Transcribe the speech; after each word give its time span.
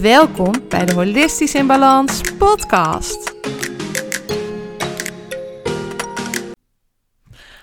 Welkom 0.00 0.68
bij 0.68 0.84
de 0.84 0.94
Holistisch 0.94 1.54
in 1.54 1.66
Balans 1.66 2.20
podcast. 2.38 3.34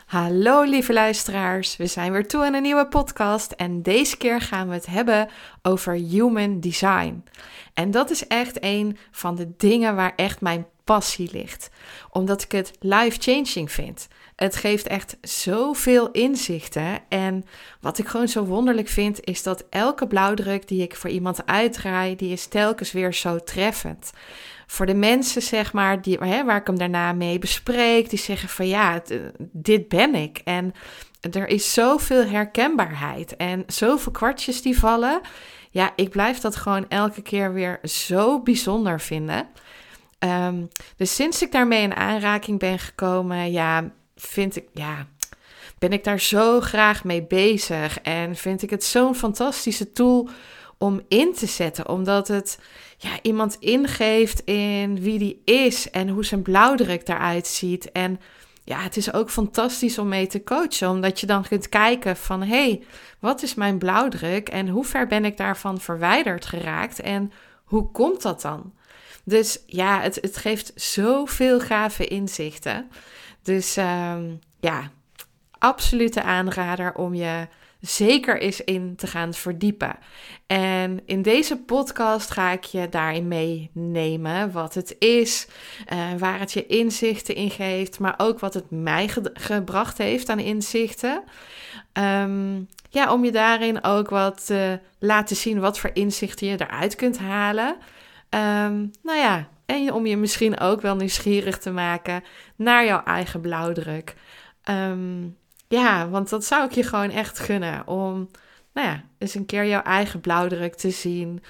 Hallo 0.05 0.63
lieve 0.63 0.93
luisteraars, 0.93 1.77
we 1.77 1.87
zijn 1.87 2.11
weer 2.11 2.27
toe 2.27 2.45
aan 2.45 2.53
een 2.53 2.61
nieuwe 2.61 2.87
podcast 2.87 3.51
en 3.51 3.81
deze 3.81 4.17
keer 4.17 4.41
gaan 4.41 4.67
we 4.67 4.73
het 4.73 4.85
hebben 4.85 5.29
over 5.61 5.93
human 5.93 6.59
design. 6.59 7.23
En 7.73 7.91
dat 7.91 8.09
is 8.09 8.27
echt 8.27 8.57
een 8.63 8.97
van 9.11 9.35
de 9.35 9.53
dingen 9.57 9.95
waar 9.95 10.13
echt 10.15 10.41
mijn 10.41 10.65
passie 10.83 11.29
ligt, 11.31 11.69
omdat 12.11 12.41
ik 12.41 12.51
het 12.51 12.71
life-changing 12.79 13.71
vind. 13.71 14.07
Het 14.39 14.55
geeft 14.55 14.87
echt 14.87 15.17
zoveel 15.21 16.11
inzichten. 16.11 16.99
En 17.09 17.45
wat 17.81 17.97
ik 17.97 18.07
gewoon 18.07 18.27
zo 18.27 18.45
wonderlijk 18.45 18.87
vind, 18.87 19.23
is 19.23 19.43
dat 19.43 19.65
elke 19.69 20.07
blauwdruk 20.07 20.67
die 20.67 20.81
ik 20.81 20.95
voor 20.95 21.09
iemand 21.09 21.45
uitdraai, 21.45 22.15
die 22.15 22.31
is 22.31 22.47
telkens 22.47 22.91
weer 22.91 23.13
zo 23.13 23.39
treffend. 23.39 24.11
Voor 24.67 24.85
de 24.85 24.93
mensen, 24.93 25.41
zeg 25.41 25.73
maar, 25.73 26.01
die, 26.01 26.17
hè, 26.17 26.45
waar 26.45 26.57
ik 26.57 26.67
hem 26.67 26.77
daarna 26.77 27.13
mee 27.13 27.39
bespreek, 27.39 28.09
die 28.09 28.19
zeggen 28.19 28.49
van 28.49 28.67
ja, 28.67 29.01
dit 29.51 29.87
ben 29.87 30.15
ik. 30.15 30.41
En 30.43 30.73
er 31.31 31.47
is 31.47 31.73
zoveel 31.73 32.25
herkenbaarheid 32.25 33.35
en 33.35 33.63
zoveel 33.67 34.11
kwartjes 34.11 34.61
die 34.61 34.79
vallen. 34.79 35.21
Ja, 35.69 35.91
ik 35.95 36.09
blijf 36.09 36.39
dat 36.39 36.55
gewoon 36.55 36.85
elke 36.89 37.21
keer 37.21 37.53
weer 37.53 37.79
zo 37.83 38.41
bijzonder 38.41 39.01
vinden. 39.01 39.47
Um, 40.19 40.67
dus 40.97 41.15
sinds 41.15 41.41
ik 41.41 41.51
daarmee 41.51 41.81
in 41.81 41.95
aanraking 41.95 42.59
ben 42.59 42.79
gekomen, 42.79 43.51
ja, 43.51 43.91
vind 44.21 44.55
ik, 44.55 44.67
ja, 44.73 45.07
ben 45.79 45.91
ik 45.91 46.03
daar 46.03 46.19
zo 46.19 46.61
graag 46.61 47.03
mee 47.03 47.23
bezig. 47.23 47.99
En 48.01 48.35
vind 48.35 48.61
ik 48.61 48.69
het 48.69 48.83
zo'n 48.83 49.15
fantastische 49.15 49.91
tool 49.91 50.29
om 50.77 51.01
in 51.07 51.33
te 51.33 51.45
zetten. 51.45 51.89
Omdat 51.89 52.27
het 52.27 52.59
ja, 52.97 53.09
iemand 53.21 53.57
ingeeft 53.59 54.41
in 54.45 55.01
wie 55.01 55.19
die 55.19 55.41
is 55.45 55.89
en 55.89 56.09
hoe 56.09 56.25
zijn 56.25 56.41
blauwdruk 56.41 57.07
eruit 57.07 57.47
ziet. 57.47 57.91
En 57.91 58.19
ja, 58.63 58.79
het 58.79 58.97
is 58.97 59.13
ook 59.13 59.29
fantastisch 59.29 59.97
om 59.97 60.07
mee 60.07 60.27
te 60.27 60.43
coachen. 60.43 60.89
Omdat 60.89 61.19
je 61.19 61.25
dan 61.25 61.47
kunt 61.47 61.69
kijken 61.69 62.17
van, 62.17 62.41
hé, 62.41 62.47
hey, 62.47 62.83
wat 63.19 63.43
is 63.43 63.55
mijn 63.55 63.77
blauwdruk? 63.77 64.49
En 64.49 64.67
hoe 64.67 64.85
ver 64.85 65.07
ben 65.07 65.25
ik 65.25 65.37
daarvan 65.37 65.79
verwijderd 65.79 66.45
geraakt? 66.45 66.99
En 66.99 67.31
hoe 67.63 67.91
komt 67.91 68.21
dat 68.21 68.41
dan? 68.41 68.73
Dus 69.23 69.63
ja, 69.65 70.01
het, 70.01 70.15
het 70.21 70.37
geeft 70.37 70.71
zoveel 70.75 71.59
gave 71.59 72.07
inzichten. 72.07 72.89
Dus 73.43 73.77
um, 73.77 74.39
ja, 74.59 74.91
absolute 75.57 76.23
aanrader 76.23 76.95
om 76.95 77.13
je 77.13 77.47
zeker 77.79 78.41
eens 78.41 78.63
in 78.63 78.95
te 78.95 79.07
gaan 79.07 79.33
verdiepen. 79.33 79.95
En 80.47 81.01
in 81.05 81.21
deze 81.21 81.57
podcast 81.57 82.31
ga 82.31 82.51
ik 82.51 82.63
je 82.63 82.89
daarin 82.89 83.27
meenemen 83.27 84.51
wat 84.51 84.73
het 84.73 84.95
is, 84.99 85.47
uh, 85.93 86.13
waar 86.17 86.39
het 86.39 86.51
je 86.51 86.65
inzichten 86.65 87.35
in 87.35 87.49
geeft, 87.49 87.99
maar 87.99 88.13
ook 88.17 88.39
wat 88.39 88.53
het 88.53 88.71
mij 88.71 89.09
gebracht 89.33 89.97
heeft 89.97 90.29
aan 90.29 90.39
inzichten. 90.39 91.23
Um, 91.93 92.67
ja, 92.89 93.13
om 93.13 93.25
je 93.25 93.31
daarin 93.31 93.83
ook 93.83 94.09
wat 94.09 94.45
te 94.45 94.79
laten 94.99 95.35
zien 95.35 95.59
wat 95.59 95.79
voor 95.79 95.89
inzichten 95.93 96.47
je 96.47 96.61
eruit 96.61 96.95
kunt 96.95 97.17
halen. 97.17 97.75
Um, 98.29 98.91
nou 99.03 99.17
ja, 99.17 99.47
en 99.69 99.93
om 99.93 100.05
je 100.05 100.17
misschien 100.17 100.59
ook 100.59 100.81
wel 100.81 100.95
nieuwsgierig 100.95 101.57
te 101.57 101.71
maken 101.71 102.23
naar 102.55 102.85
jouw 102.85 103.03
eigen 103.03 103.41
blauwdruk. 103.41 104.15
Um, 104.69 105.37
ja, 105.67 106.09
want 106.09 106.29
dat 106.29 106.45
zou 106.45 106.65
ik 106.65 106.71
je 106.71 106.83
gewoon 106.83 107.09
echt 107.09 107.39
gunnen. 107.39 107.87
Om, 107.87 108.29
nou 108.73 108.87
ja, 108.87 109.03
eens 109.17 109.35
een 109.35 109.45
keer 109.45 109.65
jouw 109.65 109.81
eigen 109.81 110.21
blauwdruk 110.21 110.75
te 110.75 110.89
zien. 110.89 111.43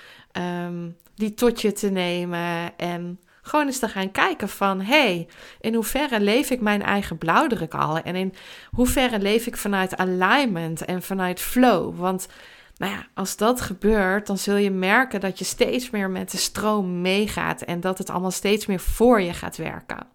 Um, 0.66 0.98
die 1.16 1.34
tot 1.34 1.62
je 1.62 1.72
te 1.72 1.90
nemen. 1.90 2.78
En 2.78 3.20
gewoon 3.42 3.66
eens 3.66 3.80
te 3.80 3.88
gaan 3.88 4.12
kijken 4.12 4.50
van... 4.50 4.82
hey, 4.82 5.28
in 5.60 5.74
hoeverre 5.74 6.20
leef 6.20 6.50
ik 6.50 6.62
mijn 6.62 6.82
eigen 6.82 7.18
blauwdruk 7.18 7.74
al? 7.74 7.98
En 7.98 8.16
in 8.16 8.34
hoeverre 8.72 9.20
leef 9.20 9.46
ik 9.46 9.58
vanuit 9.58 9.98
alignment 9.98 10.86
en 10.86 11.02
vanuit 11.02 11.40
flow? 11.40 11.98
Want 11.98 12.28
nou 12.80 12.94
ja, 12.94 13.08
als 13.14 13.38
dat 13.38 13.62
gebeurt, 13.62 14.28
dan 14.28 14.38
zul 14.38 14.56
je 14.56 14.72
merken 14.72 15.20
dat 15.20 15.40
je 15.40 15.46
steeds 15.46 15.90
meer 15.90 16.10
met 16.10 16.32
de 16.32 16.38
stroom 16.38 17.02
meegaat 17.02 17.62
en 17.62 17.80
dat 17.80 17.98
het 17.98 18.10
allemaal 18.10 18.32
steeds 18.32 18.66
meer 18.66 18.80
voor 18.80 19.22
je 19.22 19.34
gaat 19.34 19.58
werken. 19.58 20.08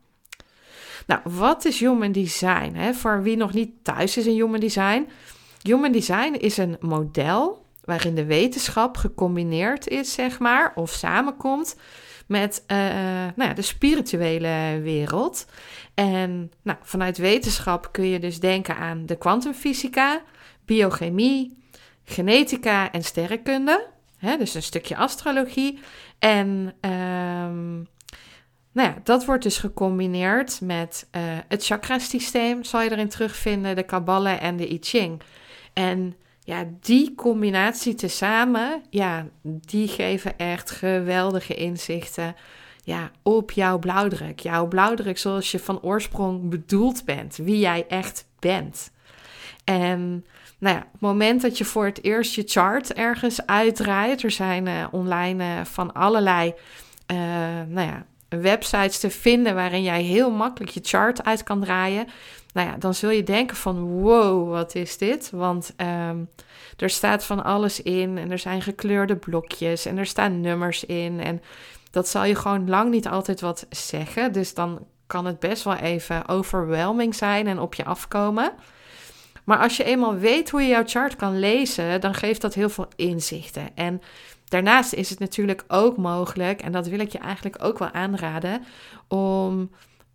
Nou, 1.07 1.21
wat 1.25 1.65
is 1.65 1.81
Human 1.81 2.13
Design? 2.13 2.75
Hè? 2.75 2.95
Voor 2.95 3.23
wie 3.23 3.37
nog 3.37 3.53
niet 3.53 3.71
thuis 3.83 4.17
is 4.17 4.27
in 4.27 4.35
Human 4.35 4.61
Design. 4.61 5.09
Human 5.63 5.93
Design 5.93 6.35
is 6.35 6.57
een 6.57 6.77
model 6.81 7.67
waarin 7.85 8.15
de 8.15 8.25
wetenschap 8.25 8.97
gecombineerd 8.97 9.89
is, 9.89 10.13
zeg 10.13 10.39
maar, 10.39 10.73
of 10.75 10.91
samenkomt 10.91 11.77
met 12.27 12.65
uh, 12.67 12.79
nou 13.35 13.49
ja, 13.49 13.55
de 13.55 13.63
spirituele 13.63 14.81
wereld. 14.83 15.47
En 15.95 16.53
nou, 16.63 16.79
vanuit 16.83 17.19
wetenschap 17.19 17.93
kun 17.93 18.07
je 18.07 18.19
dus 18.19 18.41
denken 18.41 18.77
aan 18.77 19.07
de 19.07 19.17
kwantumfysica, 19.17 20.23
biochemie, 20.65 21.64
genetica 22.05 22.93
en 22.93 23.03
sterrenkunde. 23.03 23.87
Hè, 24.19 24.37
dus 24.37 24.55
een 24.55 24.63
stukje 24.63 24.97
astrologie. 24.97 25.79
En 26.19 26.75
um, 26.81 27.89
nou 28.73 28.89
ja, 28.89 28.97
dat 29.03 29.25
wordt 29.25 29.43
dus 29.43 29.59
gecombineerd 29.59 30.61
met 30.61 31.09
uh, 31.17 31.23
het 31.49 31.65
chakrasysteem, 31.65 32.65
zal 32.65 32.83
je 32.83 32.91
erin 32.91 33.09
terugvinden, 33.09 33.77
de 33.77 33.83
Kabbalah 33.83 34.43
en 34.43 34.57
de 34.57 34.73
I 34.73 34.79
Ching. 34.81 35.21
En 35.73 36.15
ja, 36.41 36.65
die 36.81 37.15
combinatie 37.15 37.95
tezamen, 37.95 38.83
ja, 38.91 39.27
die 39.43 39.89
geven 39.89 40.39
echt 40.39 40.71
geweldige 40.71 41.55
inzichten 41.55 42.35
ja, 42.83 43.11
op 43.23 43.51
jouw 43.51 43.79
blauwdruk. 43.79 44.41
Jouw 44.41 44.69
blauwdruk 44.69 45.19
zoals 45.19 45.51
je 45.51 45.59
van 45.59 45.83
oorsprong 45.83 46.49
bedoeld 46.49 47.05
bent, 47.05 47.37
wie 47.37 47.59
jij 47.59 47.87
echt 47.89 48.27
bent. 48.39 48.91
En 49.65 50.25
nou 50.59 50.77
ja, 50.77 50.83
op 50.83 50.93
het 50.93 51.01
moment 51.01 51.43
dat 51.43 51.59
je 51.59 51.65
voor 51.65 51.85
het 51.85 52.05
eerst 52.05 52.35
je 52.35 52.43
chart 52.47 52.93
ergens 52.93 53.47
uitdraait, 53.47 54.23
er 54.23 54.31
zijn 54.31 54.67
uh, 54.67 54.87
online 54.91 55.45
uh, 55.45 55.65
van 55.65 55.93
allerlei 55.93 56.55
uh, 57.13 57.17
nou 57.69 57.87
ja, 57.89 58.07
websites 58.29 58.99
te 58.99 59.11
vinden 59.11 59.55
waarin 59.55 59.83
jij 59.83 60.03
heel 60.03 60.31
makkelijk 60.31 60.73
je 60.73 60.81
chart 60.83 61.25
uit 61.25 61.43
kan 61.43 61.61
draaien. 61.61 62.07
Nou 62.53 62.69
ja, 62.69 62.77
dan 62.77 62.95
zul 62.95 63.11
je 63.11 63.23
denken 63.23 63.57
van 63.57 63.81
wow, 63.81 64.51
wat 64.51 64.75
is 64.75 64.99
dit? 64.99 65.31
Want 65.31 65.75
um, 66.09 66.29
er 66.77 66.91
staat 66.91 67.25
van 67.25 67.45
alles 67.45 67.83
in 67.83 68.19
en 68.19 68.31
er 68.31 68.39
zijn 68.39 68.63
gekleurde 68.63 69.17
blokjes 69.17 69.87
en 69.87 69.99
er 69.99 70.07
staan 70.07 70.41
nummers 70.41 70.85
in. 70.85 71.21
En 71.21 71.43
dat 71.91 72.09
zal 72.09 72.25
je 72.25 72.35
gewoon 72.35 72.69
lang 72.69 72.91
niet 72.91 73.09
altijd 73.09 73.41
wat 73.41 73.67
zeggen. 73.71 74.33
Dus 74.33 74.55
dan 74.55 74.87
kan 75.07 75.25
het 75.27 75.39
best 75.39 75.65
wel 75.65 75.77
even 75.77 76.29
overwhelming 76.29 77.15
zijn 77.15 77.47
en 77.47 77.59
op 77.59 77.75
je 77.75 77.85
afkomen. 77.85 78.53
Maar 79.45 79.59
als 79.59 79.77
je 79.77 79.85
eenmaal 79.85 80.15
weet 80.15 80.51
hoe 80.51 80.63
je 80.63 80.69
jouw 80.69 80.87
chart 80.87 81.17
kan 81.17 81.39
lezen, 81.39 82.01
dan 82.01 82.15
geeft 82.15 82.41
dat 82.41 82.55
heel 82.55 82.69
veel 82.69 82.89
inzichten. 82.97 83.69
En 83.75 84.03
daarnaast 84.45 84.93
is 84.93 85.11
het 85.11 85.19
natuurlijk 85.19 85.65
ook 85.69 85.97
mogelijk, 85.97 86.61
en 86.61 86.73
dat 86.73 86.87
wil 86.87 86.99
ik 86.99 87.13
je 87.13 87.19
eigenlijk 87.19 87.65
ook 87.65 87.79
wel 87.79 87.91
aanraden, 87.91 88.65
om. 89.09 89.71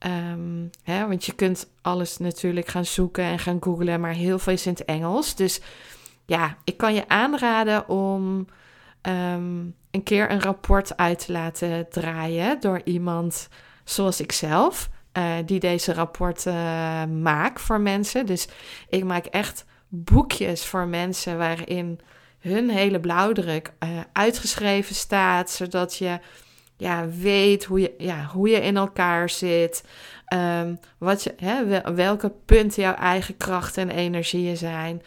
Um, 0.06 0.70
hè, 0.84 1.08
want 1.08 1.26
je 1.26 1.34
kunt 1.34 1.70
alles 1.82 2.18
natuurlijk 2.18 2.68
gaan 2.68 2.86
zoeken 2.86 3.24
en 3.24 3.40
gaan 3.40 3.58
googlen, 3.60 4.00
maar 4.00 4.14
heel 4.14 4.40
veel 4.40 4.54
is 4.54 4.66
in 4.66 4.72
het 4.72 4.86
Engels. 4.86 5.36
Dus 5.36 5.62
ja, 6.26 6.58
ik 6.64 6.78
kan 6.78 6.94
je 6.94 7.08
aanraden 7.08 7.90
om 7.90 8.48
um, 9.02 9.76
een 9.92 10.04
keer 10.04 10.32
een 10.32 10.42
rapport 10.42 10.98
uit 10.98 11.26
te 11.26 11.32
laten 11.32 11.90
draaien 11.90 12.60
door 12.60 12.82
iemand 12.84 13.48
zoals 13.84 14.22
ik 14.22 14.32
zelf. 14.32 14.90
Uh, 15.20 15.34
die 15.46 15.60
deze 15.60 15.94
rapporten 15.94 16.54
uh, 16.54 17.04
maakt 17.06 17.62
voor 17.62 17.82
mensen. 17.82 18.26
Dus 18.26 18.48
ik 18.90 19.04
maak 19.04 19.26
echt 19.26 19.66
boekjes 19.88 20.66
voor 20.66 20.88
mensen 20.88 21.38
waarin 21.38 22.00
hun 22.40 22.70
hele 22.70 23.00
blauwdruk 23.00 23.74
uh, 23.84 23.90
uitgeschreven 24.14 24.96
staat, 24.96 25.50
zodat 25.50 25.96
je 25.98 26.20
ja, 26.78 27.08
weet 27.08 27.66
hoe 27.66 27.80
je, 27.82 27.94
ja, 27.98 28.26
hoe 28.26 28.50
je 28.50 28.62
in 28.62 28.78
elkaar 28.78 29.30
zit, 29.30 29.84
um, 30.34 30.80
wat 30.98 31.24
je, 31.24 31.34
hè, 31.38 31.82
welke 31.96 32.34
punten 32.46 32.82
jouw 32.82 32.94
eigen 32.94 33.38
krachten 33.38 33.90
en 33.90 33.96
energieën 33.96 34.58
zijn, 34.58 35.02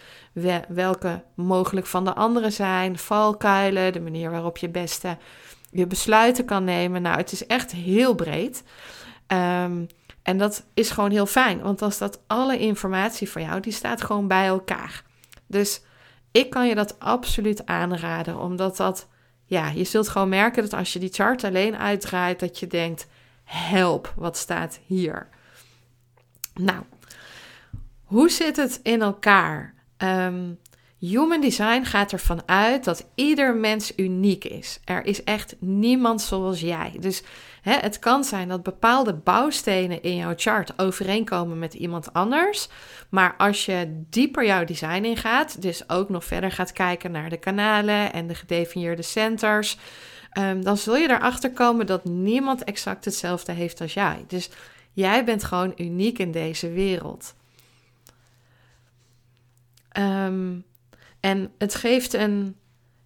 welke 0.69 1.23
mogelijk 1.35 1.87
van 1.87 2.05
de 2.05 2.15
anderen 2.15 2.53
zijn, 2.53 2.99
valkuilen, 2.99 3.93
de 3.93 4.01
manier 4.01 4.31
waarop 4.31 4.57
je 4.57 4.69
beste 4.69 5.17
je 5.71 5.87
besluiten 5.87 6.45
kan 6.45 6.65
nemen. 6.65 7.03
Nou, 7.03 7.17
het 7.17 7.33
is 7.33 7.47
echt 7.47 7.73
heel 7.73 8.15
breed. 8.15 8.63
Ehm, 9.27 9.85
en 10.23 10.39
dat 10.39 10.65
is 10.75 10.91
gewoon 10.91 11.11
heel 11.11 11.27
fijn, 11.27 11.61
want 11.61 11.79
dan 11.79 11.93
staat 11.93 12.21
alle 12.27 12.59
informatie 12.59 13.31
van 13.31 13.43
jou, 13.43 13.61
die 13.61 13.73
staat 13.73 14.03
gewoon 14.03 14.29
bij 14.29 14.47
elkaar. 14.47 15.03
Dus 15.47 15.83
ik 16.31 16.51
kan 16.51 16.69
je 16.69 16.75
dat 16.75 16.99
absoluut 16.99 17.67
aanraden, 17.67 18.39
omdat 18.39 18.77
dat, 18.77 19.09
ja, 19.45 19.69
je 19.69 19.85
zult 19.85 20.09
gewoon 20.09 20.29
merken 20.29 20.63
dat 20.63 20.73
als 20.73 20.93
je 20.93 20.99
die 20.99 21.13
chart 21.13 21.45
alleen 21.45 21.77
uitdraait, 21.77 22.41
dat 22.41 22.59
je 22.59 22.67
denkt, 22.67 23.07
help, 23.45 24.13
wat 24.17 24.37
staat 24.37 24.81
hier? 24.87 25.29
Nou, 26.55 26.83
hoe 28.05 28.31
zit 28.31 28.57
het 28.57 28.81
in 28.83 29.03
elkaar? 29.03 29.75
Um, 29.99 30.59
Human 31.03 31.41
design 31.41 31.85
gaat 31.85 32.13
ervan 32.13 32.43
uit 32.47 32.85
dat 32.85 33.07
ieder 33.15 33.57
mens 33.57 33.93
uniek 33.97 34.45
is. 34.45 34.81
Er 34.85 35.05
is 35.05 35.25
echt 35.25 35.57
niemand 35.59 36.21
zoals 36.21 36.61
jij. 36.61 36.97
Dus 37.01 37.23
hè, 37.63 37.73
het 37.73 37.99
kan 37.99 38.25
zijn 38.25 38.49
dat 38.49 38.63
bepaalde 38.63 39.15
bouwstenen 39.15 40.03
in 40.03 40.17
jouw 40.17 40.33
chart 40.37 40.79
overeenkomen 40.79 41.59
met 41.59 41.75
iemand 41.75 42.13
anders. 42.13 42.69
Maar 43.09 43.35
als 43.37 43.67
je 43.67 44.05
dieper 44.11 44.47
jouw 44.47 44.65
design 44.65 45.05
ingaat, 45.05 45.63
dus 45.63 45.89
ook 45.89 46.09
nog 46.09 46.25
verder 46.25 46.53
gaat 46.53 46.73
kijken 46.73 47.11
naar 47.11 47.31
de 47.31 47.39
kanalen 47.39 48.13
en 48.13 48.27
de 48.27 48.35
gedefinieerde 48.35 49.03
centers, 49.03 49.79
um, 50.39 50.65
dan 50.65 50.77
zul 50.77 50.97
je 50.97 51.11
erachter 51.11 51.53
komen 51.53 51.87
dat 51.87 52.05
niemand 52.05 52.65
exact 52.65 53.05
hetzelfde 53.05 53.53
heeft 53.53 53.81
als 53.81 53.95
jij. 53.95 54.25
Dus 54.27 54.51
jij 54.93 55.25
bent 55.25 55.45
gewoon 55.45 55.73
uniek 55.77 56.19
in 56.19 56.31
deze 56.33 56.71
wereld. 56.71 57.35
Um, 59.99 60.65
en 61.23 61.53
het 61.59 61.75
geeft 61.75 62.13
een, 62.13 62.57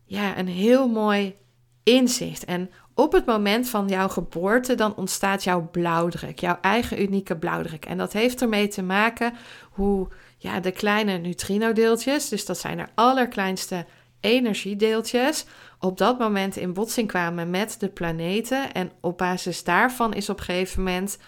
ja, 0.04 0.38
een 0.38 0.48
heel 0.48 0.88
mooi 0.88 1.34
inzicht. 1.82 2.44
En 2.44 2.70
op 2.94 3.12
het 3.12 3.26
moment 3.26 3.68
van 3.68 3.88
jouw 3.88 4.08
geboorte, 4.08 4.74
dan 4.74 4.94
ontstaat 4.94 5.44
jouw 5.44 5.68
blauwdruk, 5.70 6.38
jouw 6.38 6.58
eigen 6.60 7.02
unieke 7.02 7.36
blauwdruk. 7.36 7.84
En 7.84 7.98
dat 7.98 8.12
heeft 8.12 8.42
ermee 8.42 8.68
te 8.68 8.82
maken 8.82 9.32
hoe 9.70 10.08
ja, 10.38 10.60
de 10.60 10.70
kleine 10.70 11.18
neutrino-deeltjes, 11.18 12.28
dus 12.28 12.46
dat 12.46 12.58
zijn 12.58 12.76
de 12.76 12.86
allerkleinste 12.94 13.86
energiedeeltjes, 14.20 15.46
op 15.80 15.98
dat 15.98 16.18
moment 16.18 16.56
in 16.56 16.72
botsing 16.72 17.08
kwamen 17.08 17.50
met 17.50 17.76
de 17.78 17.88
planeten. 17.88 18.72
En 18.72 18.90
op 19.00 19.18
basis 19.18 19.64
daarvan 19.64 20.14
is 20.14 20.28
op 20.28 20.38
een 20.38 20.44
gegeven 20.44 20.82
moment 20.82 21.18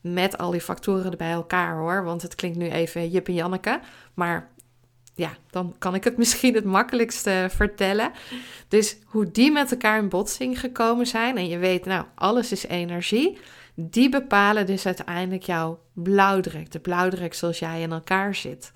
met 0.00 0.38
al 0.38 0.50
die 0.50 0.60
factoren 0.60 1.18
bij 1.18 1.32
elkaar 1.32 1.76
hoor, 1.76 2.04
want 2.04 2.22
het 2.22 2.34
klinkt 2.34 2.58
nu 2.58 2.70
even 2.70 3.10
Jip 3.10 3.28
en 3.28 3.34
Janneke, 3.34 3.80
maar 4.14 4.54
ja, 5.16 5.36
dan 5.50 5.74
kan 5.78 5.94
ik 5.94 6.04
het 6.04 6.16
misschien 6.22 6.54
het 6.54 6.64
makkelijkste 6.64 7.48
vertellen. 7.50 8.12
Dus 8.68 8.96
hoe 9.04 9.30
die 9.30 9.52
met 9.52 9.70
elkaar 9.70 9.98
in 9.98 10.08
botsing 10.08 10.60
gekomen 10.60 11.06
zijn. 11.06 11.36
En 11.36 11.48
je 11.48 11.58
weet, 11.58 11.84
nou, 11.84 12.04
alles 12.14 12.52
is 12.52 12.66
energie. 12.66 13.38
Die 13.74 14.08
bepalen 14.08 14.66
dus 14.66 14.86
uiteindelijk 14.86 15.42
jouw 15.42 15.80
blauwdruk. 15.92 16.72
De 16.72 16.78
blauwdruk 16.78 17.34
zoals 17.34 17.58
jij 17.58 17.80
in 17.80 17.92
elkaar 17.92 18.34
zit. 18.34 18.72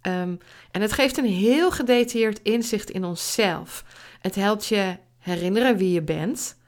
Ehm, 0.00 0.34
en 0.70 0.80
het 0.80 0.92
geeft 0.92 1.16
een 1.16 1.24
heel 1.24 1.70
gedetailleerd 1.70 2.42
inzicht 2.42 2.90
in 2.90 3.04
onszelf. 3.04 3.84
Het 4.20 4.34
helpt 4.34 4.66
je 4.66 4.96
herinneren 5.18 5.76
wie 5.76 5.92
je 5.92 6.02
bent. 6.02 6.58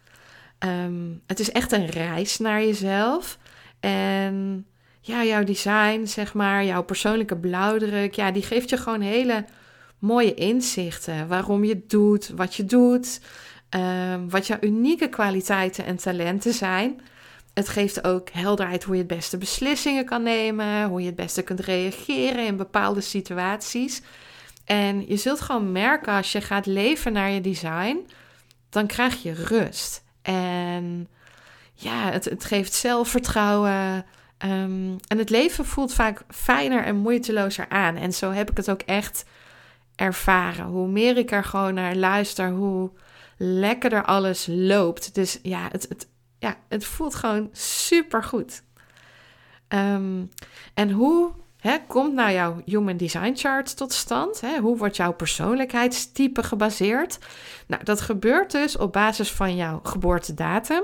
Ehm, 0.59 1.11
het 1.27 1.41
is 1.41 1.51
echt 1.51 1.73
een 1.73 1.87
reis 1.87 2.39
naar 2.39 2.61
jezelf. 2.61 3.39
En 3.81 4.67
ja, 5.05 5.25
jouw 5.25 5.45
design, 5.45 6.07
zeg 6.07 6.35
maar, 6.35 6.65
jouw 6.65 6.83
persoonlijke 6.83 7.37
blauwdruk, 7.37 8.15
ja, 8.15 8.31
die 8.31 8.43
geeft 8.43 8.71
je 8.71 8.77
gewoon 8.77 9.01
hele 9.01 9.45
mooie 9.99 10.35
inzichten. 10.35 11.29
Waarom 11.29 11.65
je 11.65 11.85
doet, 11.87 12.29
wat 12.29 12.55
je 12.55 12.65
doet, 12.65 13.21
ehm, 13.69 14.29
wat 14.29 14.47
jouw 14.47 14.59
unieke 14.61 15.09
kwaliteiten 15.09 15.85
en 15.85 15.97
talenten 15.97 16.53
zijn. 16.53 17.01
Het 17.55 17.69
geeft 17.69 18.05
ook 18.05 18.29
helderheid 18.31 18.83
hoe 18.83 18.95
je 18.95 19.03
het 19.03 19.17
beste 19.17 19.39
beslissingen 19.39 20.05
kan 20.05 20.23
nemen, 20.23 20.89
hoe 20.89 21.01
je 21.01 21.07
het 21.07 21.17
beste 21.17 21.43
kunt 21.43 21.61
reageren 21.61 22.47
in 22.47 22.57
bepaalde 22.57 23.01
situaties. 23.01 24.03
En 24.65 25.07
je 25.09 25.17
zult 25.17 25.41
gewoon 25.41 25.73
merken 25.73 26.13
als 26.13 26.33
je 26.33 26.41
gaat 26.41 26.67
leven 26.67 27.13
naar 27.13 27.31
je 27.31 27.41
design, 27.41 28.07
dan 28.71 28.87
krijg 28.87 29.23
je 29.23 29.33
rust. 29.33 30.05
En 30.23 31.09
ja, 31.75 32.11
het, 32.11 32.25
het 32.25 32.45
geeft 32.45 32.75
zelfvertrouwen. 32.75 34.05
Ehm, 34.43 34.97
en 35.07 35.19
het 35.19 35.31
leven 35.31 35.67
voelt 35.67 35.95
vaak 35.95 36.23
fijner 36.29 36.85
en 36.85 36.97
moeitelozer 36.97 37.69
aan. 37.69 37.97
En 37.97 38.13
zo 38.13 38.31
heb 38.31 38.51
ik 38.51 38.57
het 38.57 38.71
ook 38.71 38.81
echt 38.81 39.25
ervaren. 39.95 40.65
Hoe 40.65 40.89
meer 40.89 41.17
ik 41.17 41.31
er 41.31 41.45
gewoon 41.45 41.75
naar 41.75 41.97
luister, 41.97 42.51
hoe 42.51 42.91
lekkerder 43.37 44.05
alles 44.05 44.47
loopt. 44.51 45.15
Dus 45.15 45.39
ja, 45.43 45.69
het, 45.73 45.87
het, 45.89 46.09
ja, 46.39 46.57
het 46.69 46.85
voelt 46.85 47.15
gewoon 47.15 47.49
super 47.53 48.23
goed. 48.23 48.63
Ehm, 49.69 50.25
en 50.75 50.91
hoe 50.91 51.31
hè, 51.59 51.77
komt 51.87 52.15
nou 52.15 52.33
jouw 52.33 52.63
Human 52.65 52.97
Design 52.97 53.33
Chart 53.35 53.77
tot 53.77 53.93
stand? 53.93 54.41
Hè? 54.41 54.59
Hoe 54.59 54.77
wordt 54.77 54.97
jouw 54.97 55.13
persoonlijkheidstype 55.13 56.43
gebaseerd? 56.43 57.19
Nou, 57.67 57.85
dat 57.85 58.01
gebeurt 58.01 58.51
dus 58.51 58.77
op 58.77 58.93
basis 58.93 59.33
van 59.33 59.57
jouw 59.57 59.81
geboortedatum 59.83 60.83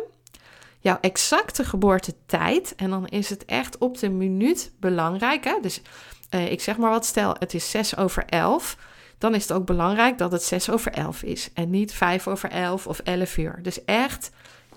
jouw 0.79 0.99
exacte 1.01 1.65
geboortetijd. 1.65 2.75
En 2.77 2.91
dan 2.91 3.07
is 3.07 3.31
het 3.31 3.45
echt 3.45 3.79
op 3.79 3.99
de 3.99 4.09
minuut 4.09 4.73
belangrijk. 4.81 5.45
Hè? 5.45 5.59
Dus 5.63 5.83
uh, 6.31 6.53
ik 6.53 6.61
zeg 6.61 6.77
maar 6.77 6.91
wat, 6.91 7.07
stel 7.07 7.37
het 7.39 7.55
is 7.55 7.71
6 7.71 7.97
over 7.97 8.25
11. 8.25 8.77
Dan 9.19 9.35
is 9.35 9.43
het 9.43 9.53
ook 9.53 9.67
belangrijk 9.67 10.19
dat 10.19 10.33
het 10.33 10.43
6 10.43 10.71
over 10.71 10.93
11 10.93 11.23
is. 11.23 11.51
En 11.55 11.71
niet 11.71 11.93
5 11.93 12.27
over 12.29 12.51
11 12.51 12.87
of 12.87 12.99
11 12.99 13.37
uur. 13.37 13.59
Dus 13.63 13.85
echt 13.85 14.31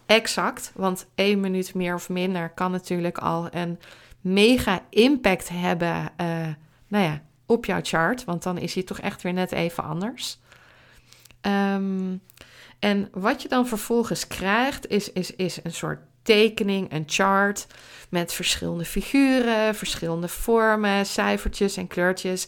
exact. 0.05 0.71
Want 0.75 1.07
één 1.15 1.39
minuut 1.39 1.73
meer 1.73 1.93
of 1.93 2.09
minder 2.09 2.49
kan 2.49 2.71
natuurlijk 2.71 3.17
al 3.17 3.47
een 3.51 3.79
mega 4.21 4.81
impact 4.89 5.49
hebben. 5.49 6.11
Uh, 6.21 6.47
nou 6.87 7.03
ja, 7.03 7.21
op 7.45 7.65
jouw 7.65 7.79
chart. 7.81 8.23
Want 8.23 8.43
dan 8.43 8.57
is 8.57 8.73
hij 8.73 8.83
toch 8.83 8.99
echt 8.99 9.21
weer 9.21 9.33
net 9.33 9.51
even 9.51 9.83
anders. 9.83 10.39
Um, 11.41 12.21
en 12.81 13.07
wat 13.11 13.41
je 13.41 13.47
dan 13.47 13.67
vervolgens 13.67 14.27
krijgt, 14.27 14.87
is, 14.87 15.11
is, 15.11 15.35
is 15.35 15.59
een 15.63 15.73
soort 15.73 15.99
tekening, 16.21 16.93
een 16.93 17.03
chart 17.05 17.67
met 18.09 18.33
verschillende 18.33 18.85
figuren, 18.85 19.75
verschillende 19.75 20.27
vormen, 20.27 21.05
cijfertjes 21.05 21.77
en 21.77 21.87
kleurtjes. 21.87 22.47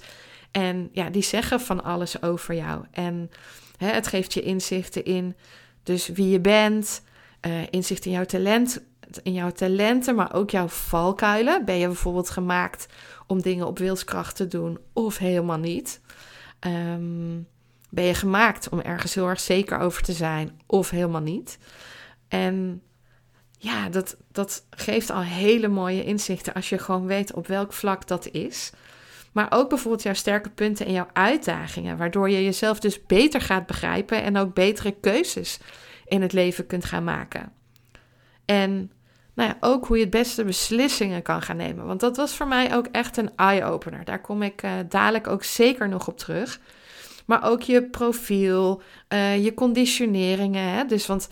En 0.52 0.90
ja, 0.92 1.10
die 1.10 1.22
zeggen 1.22 1.60
van 1.60 1.84
alles 1.84 2.22
over 2.22 2.56
jou. 2.56 2.86
En 2.92 3.32
hè, 3.78 3.88
het 3.88 4.08
geeft 4.08 4.34
je 4.34 4.42
inzichten 4.42 5.06
in 5.06 5.36
dus 5.84 6.08
wie 6.08 6.30
je 6.30 6.40
bent, 6.40 7.02
uh, 7.48 7.62
inzicht 7.70 8.06
in 8.06 8.12
jouw 8.12 8.26
talent, 8.26 8.82
in 9.24 9.34
jouw 9.34 9.52
talenten, 9.52 10.16
maar 10.16 10.34
ook 10.34 10.50
jouw 10.50 10.68
valkuilen. 10.68 11.66
Ben 11.66 11.78
je 11.78 11.88
bijvoorbeeld 11.88 12.30
gemaakt 12.30 12.86
om 13.28 13.42
dingen 13.42 13.68
op 13.68 13.78
wilskracht 13.78 14.36
te 14.36 14.48
doen 14.48 14.80
of 14.94 15.18
helemaal 15.18 15.58
niet? 15.58 16.02
Um, 16.60 17.48
ben 17.94 18.04
je 18.04 18.14
gemaakt 18.14 18.70
om 18.70 18.80
ergens 18.80 19.14
heel 19.14 19.28
erg 19.28 19.40
zeker 19.40 19.80
over 19.80 20.02
te 20.02 20.14
zijn 20.14 20.60
of 20.66 20.90
helemaal 20.90 21.22
niet? 21.22 21.58
En 22.28 22.82
ja, 23.58 23.90
dat, 23.90 24.18
dat 24.32 24.66
geeft 24.70 25.10
al 25.10 25.22
hele 25.22 25.68
mooie 25.68 26.04
inzichten 26.04 26.54
als 26.54 26.70
je 26.70 26.78
gewoon 26.78 27.06
weet 27.06 27.34
op 27.34 27.48
welk 27.48 27.74
vlak 27.74 28.08
dat 28.08 28.28
is. 28.28 28.72
Maar 29.32 29.48
ook 29.50 29.70
bijvoorbeeld 29.70 30.04
jouw 30.04 30.14
sterke 30.14 30.50
punten 30.50 30.86
en 30.86 30.92
jouw 30.92 31.08
uitdagingen, 31.14 31.98
waardoor 31.98 32.30
je 32.30 32.44
jezelf 32.44 32.80
dus 32.80 33.06
beter 33.06 33.42
gaat 33.42 33.66
begrijpen 33.66 34.24
en 34.24 34.38
ook 34.38 34.54
betere 34.54 34.92
keuzes 34.92 35.60
in 36.06 36.22
het 36.22 36.34
leven 36.34 36.68
kunt 36.68 36.86
gaan 36.86 37.04
maken. 37.04 37.52
En 38.46 38.92
nou 39.34 39.50
ja, 39.50 39.58
ook 39.60 39.88
hoe 39.88 39.98
je 39.98 40.04
het 40.04 40.12
beste 40.12 40.44
beslissingen 40.44 41.22
kan 41.22 41.42
gaan 41.42 41.58
nemen. 41.58 41.86
Want 41.86 42.00
dat 42.00 42.18
was 42.18 42.36
voor 42.36 42.48
mij 42.48 42.76
ook 42.76 42.88
echt 42.92 43.18
een 43.18 43.36
eye-opener. 43.36 44.06
Daar 44.06 44.22
kom 44.22 44.42
ik 44.42 44.64
uh, 44.64 44.72
dadelijk 44.90 45.28
ook 45.28 45.44
zeker 45.44 45.90
nog 45.90 46.08
op 46.08 46.18
terug 46.18 46.60
maar 47.26 47.50
ook 47.50 47.62
je 47.62 47.84
profiel, 47.84 48.82
uh, 49.14 49.44
je 49.44 49.54
conditioneringen. 49.54 50.70
Hè? 50.70 50.86
Dus 50.86 51.06
want 51.06 51.30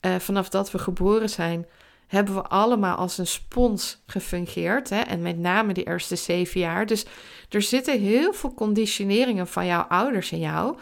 uh, 0.00 0.16
vanaf 0.18 0.48
dat 0.48 0.70
we 0.70 0.78
geboren 0.78 1.30
zijn, 1.30 1.66
hebben 2.06 2.34
we 2.34 2.42
allemaal 2.42 2.96
als 2.96 3.18
een 3.18 3.26
spons 3.26 4.02
gefungeerd. 4.06 4.90
Hè? 4.90 5.00
En 5.00 5.22
met 5.22 5.38
name 5.38 5.72
die 5.72 5.86
eerste 5.86 6.16
zeven 6.16 6.60
jaar. 6.60 6.86
Dus 6.86 7.06
er 7.48 7.62
zitten 7.62 8.00
heel 8.00 8.32
veel 8.32 8.54
conditioneringen 8.54 9.46
van 9.46 9.66
jouw 9.66 9.82
ouders 9.82 10.32
in 10.32 10.38
jou. 10.38 10.76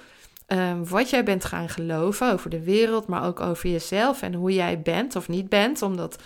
Um, 0.47 0.89
wat 0.89 1.11
jij 1.11 1.25
bent 1.25 1.45
gaan 1.45 1.69
geloven 1.69 2.33
over 2.33 2.51
de 2.51 2.63
wereld, 2.63 3.07
maar 3.07 3.27
ook 3.27 3.41
over 3.41 3.71
jezelf 3.71 4.23
en 4.23 4.35
hoe 4.35 4.53
jij 4.53 4.81
bent 4.81 5.17
of 5.17 5.29
niet 5.29 5.49
bent. 5.49 5.83
Omdat 5.83 6.23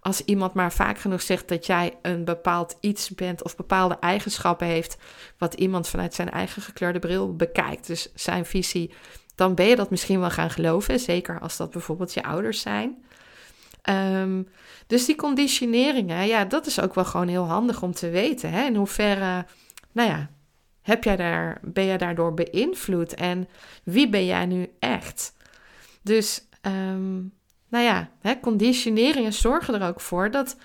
als 0.00 0.24
iemand 0.24 0.54
maar 0.54 0.72
vaak 0.72 0.98
genoeg 0.98 1.22
zegt 1.22 1.48
dat 1.48 1.66
jij 1.66 1.98
een 2.02 2.24
bepaald 2.24 2.76
iets 2.80 3.10
bent 3.10 3.42
of 3.42 3.56
bepaalde 3.56 3.96
eigenschappen 4.00 4.66
heeft, 4.66 4.96
wat 5.38 5.54
iemand 5.54 5.88
vanuit 5.88 6.14
zijn 6.14 6.30
eigen 6.30 6.62
gekleurde 6.62 6.98
bril 6.98 7.36
bekijkt, 7.36 7.86
dus 7.86 8.12
zijn 8.14 8.46
visie, 8.46 8.94
dan 9.34 9.54
ben 9.54 9.66
je 9.66 9.76
dat 9.76 9.90
misschien 9.90 10.20
wel 10.20 10.30
gaan 10.30 10.50
geloven, 10.50 11.00
zeker 11.00 11.40
als 11.40 11.56
dat 11.56 11.70
bijvoorbeeld 11.70 12.14
je 12.14 12.22
ouders 12.22 12.60
zijn. 12.60 13.04
Ehm, 13.82 14.42
dus 14.86 15.04
die 15.04 15.16
conditioneringen, 15.16 16.26
ja, 16.26 16.44
dat 16.44 16.66
is 16.66 16.80
ook 16.80 16.94
wel 16.94 17.04
gewoon 17.04 17.28
heel 17.28 17.44
handig 17.44 17.82
om 17.82 17.92
te 17.92 18.08
weten. 18.10 18.50
Hè? 18.50 18.64
In 18.64 18.76
hoeverre, 18.76 19.46
nou 19.92 20.08
ja, 20.08 20.30
heb 20.82 21.04
jij 21.04 21.16
daar, 21.16 21.60
ben 21.62 21.84
jij 21.84 21.98
daardoor 21.98 22.34
beïnvloed 22.34 23.14
en 23.14 23.48
wie 23.84 24.08
ben 24.08 24.24
jij 24.24 24.46
nu 24.46 24.72
echt? 24.78 25.34
Dus 26.02 26.48
um, 26.62 27.32
nou 27.68 27.84
ja, 27.84 28.10
hè, 28.20 28.40
conditioneringen 28.40 29.32
zorgen 29.32 29.74
er 29.74 29.88
ook 29.88 30.00
voor 30.00 30.30
dat, 30.30 30.56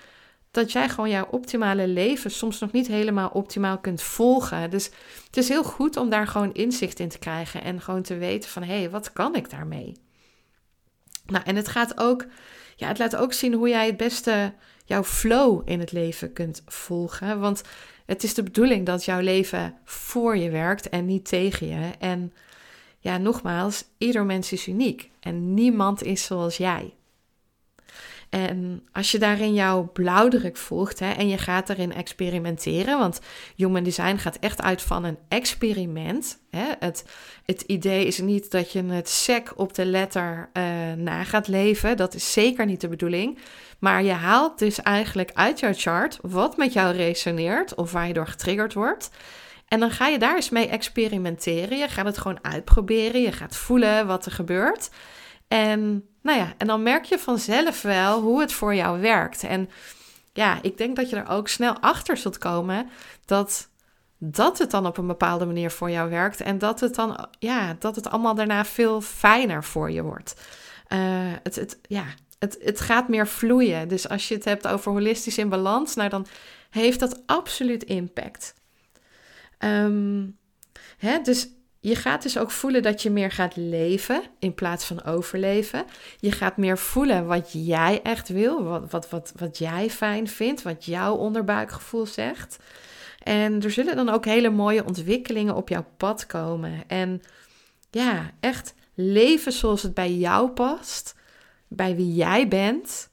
dat 0.50 0.72
jij 0.72 0.88
gewoon 0.88 1.10
jouw 1.10 1.28
optimale 1.30 1.88
leven 1.88 2.30
soms 2.30 2.58
nog 2.58 2.72
niet 2.72 2.86
helemaal 2.86 3.28
optimaal 3.28 3.78
kunt 3.78 4.02
volgen. 4.02 4.70
Dus 4.70 4.90
het 5.26 5.36
is 5.36 5.48
heel 5.48 5.64
goed 5.64 5.96
om 5.96 6.10
daar 6.10 6.26
gewoon 6.26 6.52
inzicht 6.52 6.98
in 6.98 7.08
te 7.08 7.18
krijgen 7.18 7.62
en 7.62 7.80
gewoon 7.80 8.02
te 8.02 8.16
weten 8.16 8.50
van 8.50 8.62
hé, 8.62 8.78
hey, 8.78 8.90
wat 8.90 9.12
kan 9.12 9.34
ik 9.34 9.50
daarmee? 9.50 9.92
Nou, 11.26 11.44
en 11.44 11.56
het 11.56 11.68
gaat 11.68 12.00
ook, 12.00 12.26
ja, 12.76 12.88
het 12.88 12.98
laat 12.98 13.16
ook 13.16 13.32
zien 13.32 13.54
hoe 13.54 13.68
jij 13.68 13.86
het 13.86 13.96
beste 13.96 14.52
jouw 14.84 15.04
flow 15.04 15.62
in 15.64 15.80
het 15.80 15.92
leven 15.92 16.32
kunt 16.32 16.62
volgen. 16.66 17.40
Want 17.40 17.62
het 18.06 18.22
is 18.22 18.34
de 18.34 18.42
bedoeling 18.42 18.86
dat 18.86 19.04
jouw 19.04 19.20
leven 19.20 19.74
voor 19.84 20.36
je 20.36 20.50
werkt 20.50 20.88
en 20.88 21.06
niet 21.06 21.24
tegen 21.28 21.66
je. 21.66 21.90
En 21.98 22.32
ja, 23.02 23.18
nogmaals, 23.18 23.84
ieder 23.98 24.24
mens 24.24 24.52
is 24.52 24.66
uniek 24.66 25.10
en 25.20 25.54
niemand 25.54 26.02
is 26.02 26.24
zoals 26.24 26.56
jij. 26.56 26.94
En 28.30 28.88
als 28.92 29.10
je 29.10 29.18
daarin 29.18 29.54
jouw 29.54 29.90
blauwdruk 29.92 30.56
volgt 30.56 30.98
hè, 30.98 31.10
en 31.10 31.28
je 31.28 31.38
gaat 31.38 31.66
daarin 31.66 31.92
experimenteren, 31.92 32.98
want 32.98 33.20
Human 33.56 33.82
Design 33.82 34.16
gaat 34.16 34.36
echt 34.36 34.62
uit 34.62 34.82
van 34.82 35.04
een 35.04 35.18
experiment. 35.28 36.38
Hè. 36.50 36.72
Het, 36.78 37.04
het 37.44 37.62
idee 37.62 38.06
is 38.06 38.18
niet 38.18 38.50
dat 38.50 38.72
je 38.72 38.84
het 38.84 39.08
sec 39.08 39.52
op 39.56 39.74
de 39.74 39.84
letter 39.84 40.50
uh, 40.52 40.62
na 40.92 41.24
gaat 41.24 41.48
leven, 41.48 41.96
dat 41.96 42.14
is 42.14 42.32
zeker 42.32 42.66
niet 42.66 42.80
de 42.80 42.88
bedoeling. 42.88 43.38
Maar 43.78 44.02
je 44.02 44.12
haalt 44.12 44.58
dus 44.58 44.82
eigenlijk 44.82 45.30
uit 45.34 45.60
jouw 45.60 45.74
chart 45.74 46.18
wat 46.22 46.56
met 46.56 46.72
jou 46.72 46.96
resoneert 46.96 47.74
of 47.74 47.92
waar 47.92 48.06
je 48.06 48.12
door 48.12 48.26
getriggerd 48.26 48.74
wordt. 48.74 49.10
En 49.72 49.80
dan 49.80 49.90
ga 49.90 50.06
je 50.06 50.18
daar 50.18 50.34
eens 50.34 50.50
mee 50.50 50.68
experimenteren. 50.68 51.78
Je 51.78 51.88
gaat 51.88 52.06
het 52.06 52.18
gewoon 52.18 52.44
uitproberen. 52.44 53.20
Je 53.20 53.32
gaat 53.32 53.56
voelen 53.56 54.06
wat 54.06 54.26
er 54.26 54.32
gebeurt. 54.32 54.90
En 55.48 56.08
nou 56.22 56.38
ja, 56.38 56.54
en 56.58 56.66
dan 56.66 56.82
merk 56.82 57.04
je 57.04 57.18
vanzelf 57.18 57.82
wel 57.82 58.20
hoe 58.20 58.40
het 58.40 58.52
voor 58.52 58.74
jou 58.74 59.00
werkt. 59.00 59.42
En 59.42 59.70
ja, 60.32 60.58
ik 60.62 60.78
denk 60.78 60.96
dat 60.96 61.10
je 61.10 61.16
er 61.16 61.28
ook 61.28 61.48
snel 61.48 61.78
achter 61.80 62.16
zult 62.16 62.38
komen 62.38 62.88
dat, 63.24 63.68
dat 64.18 64.58
het 64.58 64.70
dan 64.70 64.86
op 64.86 64.96
een 64.98 65.06
bepaalde 65.06 65.46
manier 65.46 65.70
voor 65.70 65.90
jou 65.90 66.10
werkt. 66.10 66.40
En 66.40 66.58
dat 66.58 66.80
het 66.80 66.94
dan, 66.94 67.28
ja, 67.38 67.76
dat 67.78 67.96
het 67.96 68.10
allemaal 68.10 68.34
daarna 68.34 68.64
veel 68.64 69.00
fijner 69.00 69.64
voor 69.64 69.90
je 69.90 70.02
wordt. 70.02 70.34
Uh, 70.88 70.98
het, 71.42 71.54
het, 71.54 71.78
ja, 71.82 72.04
het, 72.38 72.58
het 72.60 72.80
gaat 72.80 73.08
meer 73.08 73.26
vloeien. 73.26 73.88
Dus 73.88 74.08
als 74.08 74.28
je 74.28 74.34
het 74.34 74.44
hebt 74.44 74.68
over 74.68 74.92
holistisch 74.92 75.38
in 75.38 75.48
balans, 75.48 75.94
nou 75.94 76.08
dan 76.08 76.26
heeft 76.70 77.00
dat 77.00 77.22
absoluut 77.26 77.82
impact. 77.82 78.54
Um, 79.64 80.38
hè, 80.98 81.20
dus 81.22 81.48
je 81.80 81.96
gaat 81.96 82.22
dus 82.22 82.38
ook 82.38 82.50
voelen 82.50 82.82
dat 82.82 83.02
je 83.02 83.10
meer 83.10 83.30
gaat 83.30 83.56
leven 83.56 84.22
in 84.38 84.54
plaats 84.54 84.84
van 84.84 85.04
overleven. 85.04 85.84
Je 86.18 86.32
gaat 86.32 86.56
meer 86.56 86.78
voelen 86.78 87.26
wat 87.26 87.50
jij 87.52 88.00
echt 88.02 88.28
wil, 88.28 88.62
wat, 88.62 88.90
wat, 88.90 89.10
wat, 89.10 89.32
wat 89.36 89.58
jij 89.58 89.90
fijn 89.90 90.28
vindt, 90.28 90.62
wat 90.62 90.84
jouw 90.84 91.14
onderbuikgevoel 91.14 92.06
zegt. 92.06 92.58
En 93.22 93.62
er 93.62 93.70
zullen 93.70 93.96
dan 93.96 94.08
ook 94.08 94.24
hele 94.24 94.50
mooie 94.50 94.84
ontwikkelingen 94.84 95.54
op 95.54 95.68
jouw 95.68 95.86
pad 95.96 96.26
komen. 96.26 96.82
En 96.86 97.22
ja, 97.90 98.30
echt 98.40 98.74
leven 98.94 99.52
zoals 99.52 99.82
het 99.82 99.94
bij 99.94 100.12
jou 100.12 100.50
past, 100.50 101.14
bij 101.68 101.96
wie 101.96 102.14
jij 102.14 102.48
bent. 102.48 103.10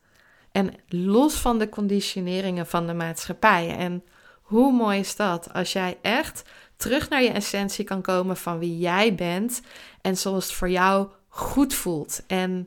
En 0.51 0.73
los 0.87 1.35
van 1.35 1.59
de 1.59 1.69
conditioneringen 1.69 2.67
van 2.67 2.87
de 2.87 2.93
maatschappij. 2.93 3.75
En 3.77 4.03
hoe 4.49 4.71
mooi 4.73 4.99
is 4.99 5.15
dat 5.15 5.53
als 5.53 5.73
jij 5.73 5.97
echt 6.01 6.49
terug 6.75 7.09
naar 7.09 7.23
je 7.23 7.31
essentie 7.31 7.85
kan 7.85 8.01
komen 8.01 8.37
van 8.37 8.59
wie 8.59 8.77
jij 8.77 9.15
bent 9.15 9.61
en 10.01 10.17
zoals 10.17 10.45
het 10.45 10.53
voor 10.53 10.69
jou 10.69 11.07
goed 11.27 11.73
voelt. 11.73 12.23
En 12.27 12.65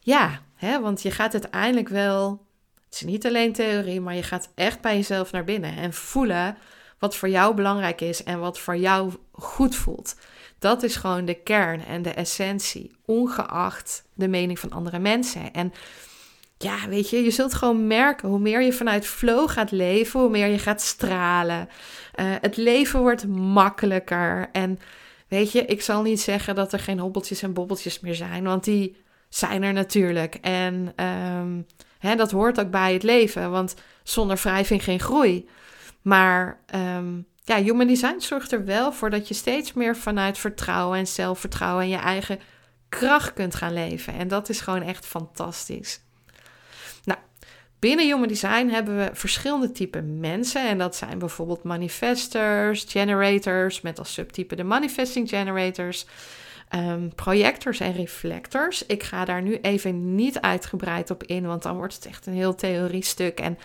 ja, 0.00 0.40
hè, 0.54 0.80
want 0.80 1.02
je 1.02 1.10
gaat 1.10 1.32
uiteindelijk 1.32 1.88
wel, 1.88 2.46
het 2.84 2.94
is 2.94 3.00
niet 3.00 3.26
alleen 3.26 3.52
theorie, 3.52 4.00
maar 4.00 4.14
je 4.14 4.22
gaat 4.22 4.48
echt 4.54 4.80
bij 4.80 4.94
jezelf 4.96 5.32
naar 5.32 5.44
binnen 5.44 5.76
en 5.76 5.92
voelen 5.92 6.56
wat 6.98 7.16
voor 7.16 7.28
jou 7.28 7.54
belangrijk 7.54 8.00
is 8.00 8.22
en 8.22 8.40
wat 8.40 8.58
voor 8.58 8.76
jou 8.76 9.12
goed 9.32 9.76
voelt. 9.76 10.16
Dat 10.58 10.82
is 10.82 10.96
gewoon 10.96 11.24
de 11.24 11.42
kern 11.42 11.84
en 11.84 12.02
de 12.02 12.12
essentie, 12.12 12.96
ongeacht 13.04 14.04
de 14.14 14.28
mening 14.28 14.58
van 14.58 14.72
andere 14.72 14.98
mensen. 14.98 15.52
En 15.52 15.72
ja, 16.58 16.88
weet 16.88 17.10
je, 17.10 17.22
je 17.22 17.30
zult 17.30 17.54
gewoon 17.54 17.86
merken 17.86 18.28
hoe 18.28 18.38
meer 18.38 18.62
je 18.62 18.72
vanuit 18.72 19.06
flow 19.06 19.50
gaat 19.50 19.70
leven, 19.70 20.20
hoe 20.20 20.30
meer 20.30 20.46
je 20.46 20.58
gaat 20.58 20.82
stralen. 20.82 21.68
Uh, 22.20 22.34
het 22.40 22.56
leven 22.56 23.00
wordt 23.00 23.26
makkelijker. 23.28 24.48
En 24.52 24.78
weet 25.28 25.52
je, 25.52 25.64
ik 25.64 25.82
zal 25.82 26.02
niet 26.02 26.20
zeggen 26.20 26.54
dat 26.54 26.72
er 26.72 26.78
geen 26.78 26.98
hobbeltjes 26.98 27.42
en 27.42 27.52
bobbeltjes 27.52 28.00
meer 28.00 28.14
zijn, 28.14 28.44
want 28.44 28.64
die 28.64 28.96
zijn 29.28 29.62
er 29.62 29.72
natuurlijk. 29.72 30.34
En 30.34 30.92
um, 31.04 31.66
hè, 31.98 32.14
dat 32.16 32.30
hoort 32.30 32.60
ook 32.60 32.70
bij 32.70 32.92
het 32.92 33.02
leven, 33.02 33.50
want 33.50 33.74
zonder 34.02 34.36
wrijving 34.36 34.84
geen 34.84 35.00
groei. 35.00 35.48
Maar 36.02 36.60
um, 36.74 37.26
ja, 37.44 37.62
human 37.62 37.86
design 37.86 38.20
zorgt 38.20 38.52
er 38.52 38.64
wel 38.64 38.92
voor 38.92 39.10
dat 39.10 39.28
je 39.28 39.34
steeds 39.34 39.72
meer 39.72 39.96
vanuit 39.96 40.38
vertrouwen 40.38 40.98
en 40.98 41.06
zelfvertrouwen 41.06 41.82
en 41.82 41.90
je 41.90 41.96
eigen 41.96 42.38
kracht 42.88 43.32
kunt 43.32 43.54
gaan 43.54 43.72
leven. 43.72 44.14
En 44.14 44.28
dat 44.28 44.48
is 44.48 44.60
gewoon 44.60 44.82
echt 44.82 45.06
fantastisch. 45.06 46.00
Binnen 47.78 48.06
Human 48.06 48.28
Design 48.28 48.68
hebben 48.68 48.96
we 48.96 49.10
verschillende 49.12 49.72
typen 49.72 50.20
mensen. 50.20 50.68
En 50.68 50.78
dat 50.78 50.96
zijn 50.96 51.18
bijvoorbeeld 51.18 51.62
manifestors, 51.62 52.84
generators, 52.88 53.80
met 53.80 53.98
als 53.98 54.12
subtype 54.12 54.56
de 54.56 54.64
manifesting 54.64 55.28
generators, 55.28 56.06
um, 56.74 57.14
projectors 57.14 57.80
en 57.80 57.92
reflectors. 57.92 58.86
Ik 58.86 59.02
ga 59.02 59.24
daar 59.24 59.42
nu 59.42 59.58
even 59.62 60.14
niet 60.14 60.40
uitgebreid 60.40 61.10
op 61.10 61.22
in, 61.22 61.46
want 61.46 61.62
dan 61.62 61.76
wordt 61.76 61.94
het 61.94 62.06
echt 62.06 62.26
een 62.26 62.34
heel 62.34 62.54
theoriestuk. 62.54 63.40
En 63.40 63.58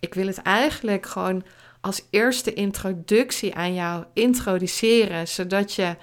ik 0.00 0.14
wil 0.14 0.26
het 0.26 0.42
eigenlijk 0.42 1.06
gewoon 1.06 1.44
als 1.80 2.02
eerste 2.10 2.52
introductie 2.52 3.54
aan 3.54 3.74
jou 3.74 4.04
introduceren, 4.12 5.28
zodat 5.28 5.74
je 5.74 5.96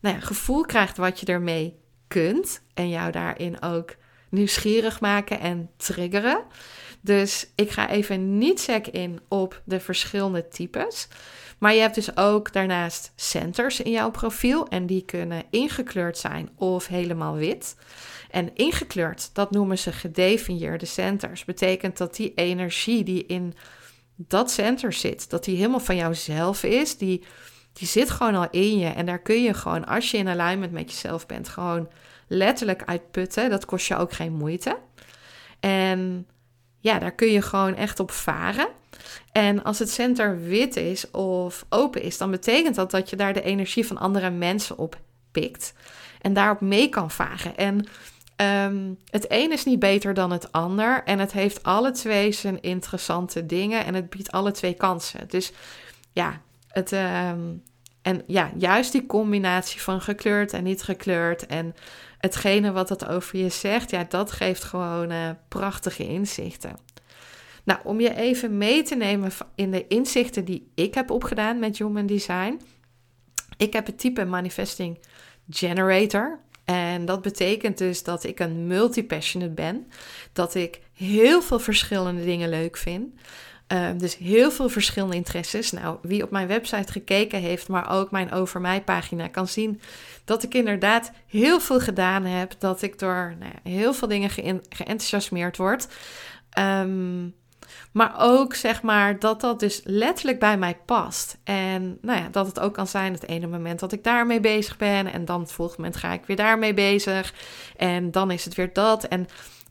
nou 0.00 0.14
ja, 0.14 0.20
gevoel 0.20 0.62
krijgt 0.62 0.96
wat 0.96 1.20
je 1.20 1.26
ermee 1.26 1.78
kunt 2.08 2.62
en 2.74 2.88
jou 2.88 3.10
daarin 3.10 3.62
ook 3.62 3.96
nieuwsgierig 4.28 5.00
maken 5.00 5.40
en 5.40 5.70
triggeren. 5.76 6.44
Dus 7.08 7.46
ik 7.54 7.70
ga 7.70 7.90
even 7.90 8.38
niet 8.38 8.60
sec 8.60 8.86
in 8.86 9.20
op 9.28 9.62
de 9.64 9.80
verschillende 9.80 10.48
types. 10.48 11.08
Maar 11.58 11.74
je 11.74 11.80
hebt 11.80 11.94
dus 11.94 12.16
ook 12.16 12.52
daarnaast 12.52 13.12
centers 13.16 13.80
in 13.80 13.90
jouw 13.90 14.10
profiel. 14.10 14.66
En 14.66 14.86
die 14.86 15.04
kunnen 15.04 15.42
ingekleurd 15.50 16.18
zijn 16.18 16.48
of 16.54 16.86
helemaal 16.86 17.34
wit. 17.34 17.76
En 18.30 18.54
ingekleurd, 18.54 19.30
dat 19.32 19.50
noemen 19.50 19.78
ze 19.78 19.92
gedefinieerde 19.92 20.86
centers. 20.86 21.44
Betekent 21.44 21.96
dat 21.96 22.16
die 22.16 22.32
energie 22.34 23.04
die 23.04 23.26
in 23.26 23.54
dat 24.16 24.50
center 24.50 24.92
zit, 24.92 25.30
dat 25.30 25.44
die 25.44 25.56
helemaal 25.56 25.80
van 25.80 25.96
jouzelf 25.96 26.62
is. 26.62 26.96
Die, 26.96 27.24
die 27.72 27.88
zit 27.88 28.10
gewoon 28.10 28.34
al 28.34 28.48
in 28.50 28.78
je. 28.78 28.88
En 28.88 29.06
daar 29.06 29.22
kun 29.22 29.42
je 29.42 29.54
gewoon, 29.54 29.86
als 29.86 30.10
je 30.10 30.16
in 30.16 30.28
alignment 30.28 30.72
met 30.72 30.90
jezelf 30.90 31.26
bent, 31.26 31.48
gewoon 31.48 31.88
letterlijk 32.26 32.82
uitputten. 32.84 33.50
Dat 33.50 33.64
kost 33.64 33.86
je 33.86 33.96
ook 33.96 34.12
geen 34.12 34.32
moeite. 34.32 34.78
En 35.60 36.26
ja, 36.78 36.98
daar 36.98 37.12
kun 37.14 37.28
je 37.28 37.42
gewoon 37.42 37.74
echt 37.74 38.00
op 38.00 38.10
varen. 38.10 38.68
En 39.32 39.64
als 39.64 39.78
het 39.78 39.90
center 39.90 40.40
wit 40.40 40.76
is 40.76 41.10
of 41.10 41.64
open 41.68 42.02
is, 42.02 42.18
dan 42.18 42.30
betekent 42.30 42.74
dat 42.74 42.90
dat 42.90 43.10
je 43.10 43.16
daar 43.16 43.32
de 43.32 43.42
energie 43.42 43.86
van 43.86 43.98
andere 43.98 44.30
mensen 44.30 44.78
op 44.78 44.98
pikt. 45.30 45.74
En 46.20 46.32
daarop 46.32 46.60
mee 46.60 46.88
kan 46.88 47.10
varen. 47.10 47.56
En 47.56 47.86
ehm, 48.36 48.92
het 49.10 49.26
een 49.28 49.52
is 49.52 49.64
niet 49.64 49.78
beter 49.78 50.14
dan 50.14 50.30
het 50.30 50.52
ander. 50.52 51.02
En 51.04 51.18
het 51.18 51.32
heeft 51.32 51.62
alle 51.62 51.90
twee 51.90 52.32
zijn 52.32 52.62
interessante 52.62 53.46
dingen. 53.46 53.84
En 53.84 53.94
het 53.94 54.10
biedt 54.10 54.30
alle 54.30 54.50
twee 54.50 54.74
kansen. 54.74 55.28
Dus 55.28 55.52
ja, 56.12 56.40
het. 56.68 56.92
Ehm, 56.92 57.40
en 58.02 58.22
ja, 58.26 58.50
juist 58.56 58.92
die 58.92 59.06
combinatie 59.06 59.80
van 59.80 60.00
gekleurd 60.00 60.52
en 60.52 60.64
niet 60.64 60.82
gekleurd. 60.82 61.46
En 61.46 61.74
hetgene 62.18 62.72
wat 62.72 62.88
het 62.88 63.06
over 63.06 63.38
je 63.38 63.48
zegt, 63.48 63.90
ja, 63.90 64.04
dat 64.08 64.32
geeft 64.32 64.64
gewoon 64.64 65.12
uh, 65.12 65.30
prachtige 65.48 66.06
inzichten. 66.08 66.76
Nou, 67.64 67.80
om 67.84 68.00
je 68.00 68.14
even 68.14 68.58
mee 68.58 68.82
te 68.82 68.94
nemen 68.94 69.30
in 69.54 69.70
de 69.70 69.86
inzichten 69.88 70.44
die 70.44 70.70
ik 70.74 70.94
heb 70.94 71.10
opgedaan 71.10 71.58
met 71.58 71.78
Human 71.78 72.06
Design. 72.06 72.60
Ik 73.56 73.72
heb 73.72 73.86
het 73.86 73.98
type 73.98 74.24
Manifesting 74.24 74.98
Generator. 75.50 76.40
En 76.64 77.04
dat 77.04 77.22
betekent 77.22 77.78
dus 77.78 78.02
dat 78.02 78.24
ik 78.24 78.40
een 78.40 78.66
multi-passionate 78.66 79.52
ben. 79.52 79.86
Dat 80.32 80.54
ik 80.54 80.80
heel 80.92 81.42
veel 81.42 81.58
verschillende 81.58 82.24
dingen 82.24 82.48
leuk 82.48 82.76
vind. 82.76 83.14
Ehm, 83.68 83.98
dus 83.98 84.16
heel 84.16 84.50
veel 84.50 84.68
verschillende 84.68 85.16
interesses. 85.16 85.72
Nou, 85.72 85.98
wie 86.02 86.22
op 86.22 86.30
mijn 86.30 86.46
website 86.46 86.92
gekeken 86.92 87.40
heeft, 87.40 87.68
maar 87.68 87.90
ook 87.90 88.10
mijn 88.10 88.32
Over 88.32 88.60
Mij 88.60 88.82
pagina, 88.82 89.28
kan 89.28 89.48
zien 89.48 89.80
dat 90.24 90.42
ik 90.42 90.54
inderdaad 90.54 91.12
heel 91.26 91.60
veel 91.60 91.80
gedaan 91.80 92.24
heb. 92.24 92.54
Dat 92.58 92.82
ik 92.82 92.98
door 92.98 93.34
nou 93.38 93.52
ja, 93.52 93.70
heel 93.70 93.94
veel 93.94 94.08
dingen 94.08 94.30
ge 94.30 94.60
geenthousiasmeerd 94.68 95.56
word. 95.56 95.88
Um, 96.58 97.34
maar 97.92 98.14
ook 98.18 98.54
zeg 98.54 98.82
maar 98.82 99.18
dat 99.18 99.40
dat 99.40 99.60
dus 99.60 99.80
letterlijk 99.84 100.38
bij 100.38 100.58
mij 100.58 100.76
past. 100.84 101.38
En 101.44 101.98
nou 102.02 102.20
ja, 102.20 102.28
dat 102.28 102.46
het 102.46 102.60
ook 102.60 102.74
kan 102.74 102.86
zijn 102.86 103.12
het 103.12 103.26
ene 103.26 103.46
moment 103.46 103.80
dat 103.80 103.92
ik 103.92 104.04
daarmee 104.04 104.40
bezig 104.40 104.76
ben. 104.76 105.12
En 105.12 105.24
dan 105.24 105.40
het 105.40 105.52
volgende 105.52 105.82
moment 105.82 106.00
ga 106.00 106.12
ik 106.12 106.26
weer 106.26 106.36
daarmee 106.36 106.74
bezig. 106.74 107.34
En 107.76 108.10
dan 108.10 108.30
is 108.30 108.44
het 108.44 108.54
weer 108.54 108.72
dat. 108.72 109.04
En 109.04 109.28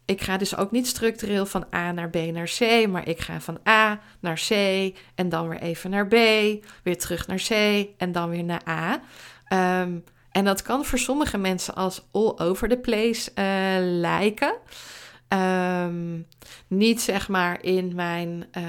ik 0.08 0.22
ga 0.22 0.38
dus 0.38 0.56
ook 0.56 0.72
niet 0.72 0.88
structureel 0.88 1.46
van 1.46 1.66
A 1.76 1.92
naar 1.92 2.10
B 2.10 2.16
naar 2.16 2.52
C, 2.58 2.88
maar 2.88 3.08
ik 3.08 3.20
ga 3.20 3.42
van 3.42 3.60
A 3.68 4.00
naar 4.20 4.42
C 4.48 4.52
en 5.16 5.30
dan 5.30 5.50
weer 5.50 5.62
even 5.62 5.90
naar 5.90 6.08
B, 6.08 6.14
weer 6.84 6.98
terug 6.98 7.28
naar 7.28 7.44
C 7.48 7.52
en 7.98 8.12
dan 8.12 8.30
weer 8.30 8.44
naar 8.44 8.68
A. 8.68 9.02
Um, 9.82 10.04
en 10.32 10.46
dat 10.46 10.62
kan 10.62 10.86
voor 10.86 11.00
sommige 11.00 11.38
mensen 11.38 11.76
als 11.76 12.08
all 12.12 12.34
over 12.38 12.70
the 12.70 12.78
place 12.78 13.32
uh, 13.36 14.00
lijken. 14.00 14.56
Um, 15.30 16.28
niet 16.68 17.02
zeg 17.02 17.28
maar 17.28 17.64
in 17.64 17.96
mijn 17.96 18.46
uh, 18.58 18.64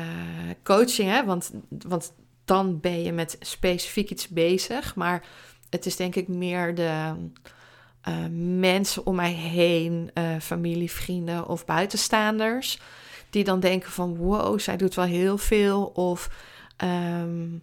coaching, 0.62 1.10
hè, 1.10 1.24
want, 1.24 1.50
want 1.68 2.12
dan 2.44 2.80
ben 2.80 3.02
je 3.02 3.12
met 3.12 3.36
specifiek 3.40 4.10
iets 4.10 4.28
bezig. 4.28 4.94
Maar 4.94 5.24
het 5.70 5.86
is 5.86 5.96
denk 5.96 6.14
ik 6.14 6.28
meer 6.28 6.74
de 6.74 7.14
uh, 8.08 8.14
mensen 8.58 9.06
om 9.06 9.14
mij 9.14 9.32
heen, 9.32 10.10
familie, 10.40 10.90
vrienden 10.90 11.48
of 11.48 11.64
buitenstaanders, 11.64 12.78
die 13.30 13.44
dan 13.44 13.60
denken 13.60 13.90
van 13.90 14.16
wow, 14.16 14.60
zij 14.60 14.76
doet 14.76 14.94
wel 14.94 15.04
heel 15.04 15.38
veel. 15.38 15.84
Of 15.84 16.30
um, 16.84 17.62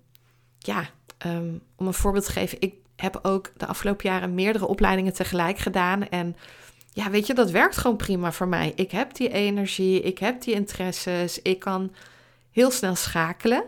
ja, 0.60 0.90
um, 1.26 1.62
om 1.76 1.88
een 1.88 1.94
voorbeeld 1.94 2.26
te 2.26 2.32
geven, 2.32 2.62
ik 2.62 2.74
heb 2.96 3.20
ook 3.22 3.52
de 3.58 3.66
afgelopen 3.66 4.10
jaren 4.10 4.34
meerdere 4.34 4.68
opleidingen 4.68 5.14
tegelijk 5.14 5.58
gedaan. 5.58 6.10
En 6.10 6.36
ja, 6.92 7.10
weet 7.10 7.28
je, 7.28 7.34
dat 7.34 7.52
werkt 7.52 7.78
gewoon 7.78 7.98
prima 7.98 8.32
voor 8.32 8.48
mij. 8.48 8.74
Ik 8.76 8.92
heb 8.92 9.16
die 9.16 9.30
energie, 9.30 10.02
ik 10.02 10.18
heb 10.18 10.42
die 10.42 10.54
interesses, 10.54 11.42
ik 11.42 11.60
kan 11.60 11.92
heel 12.52 12.72
snel 12.72 12.96
schakelen. 12.96 13.64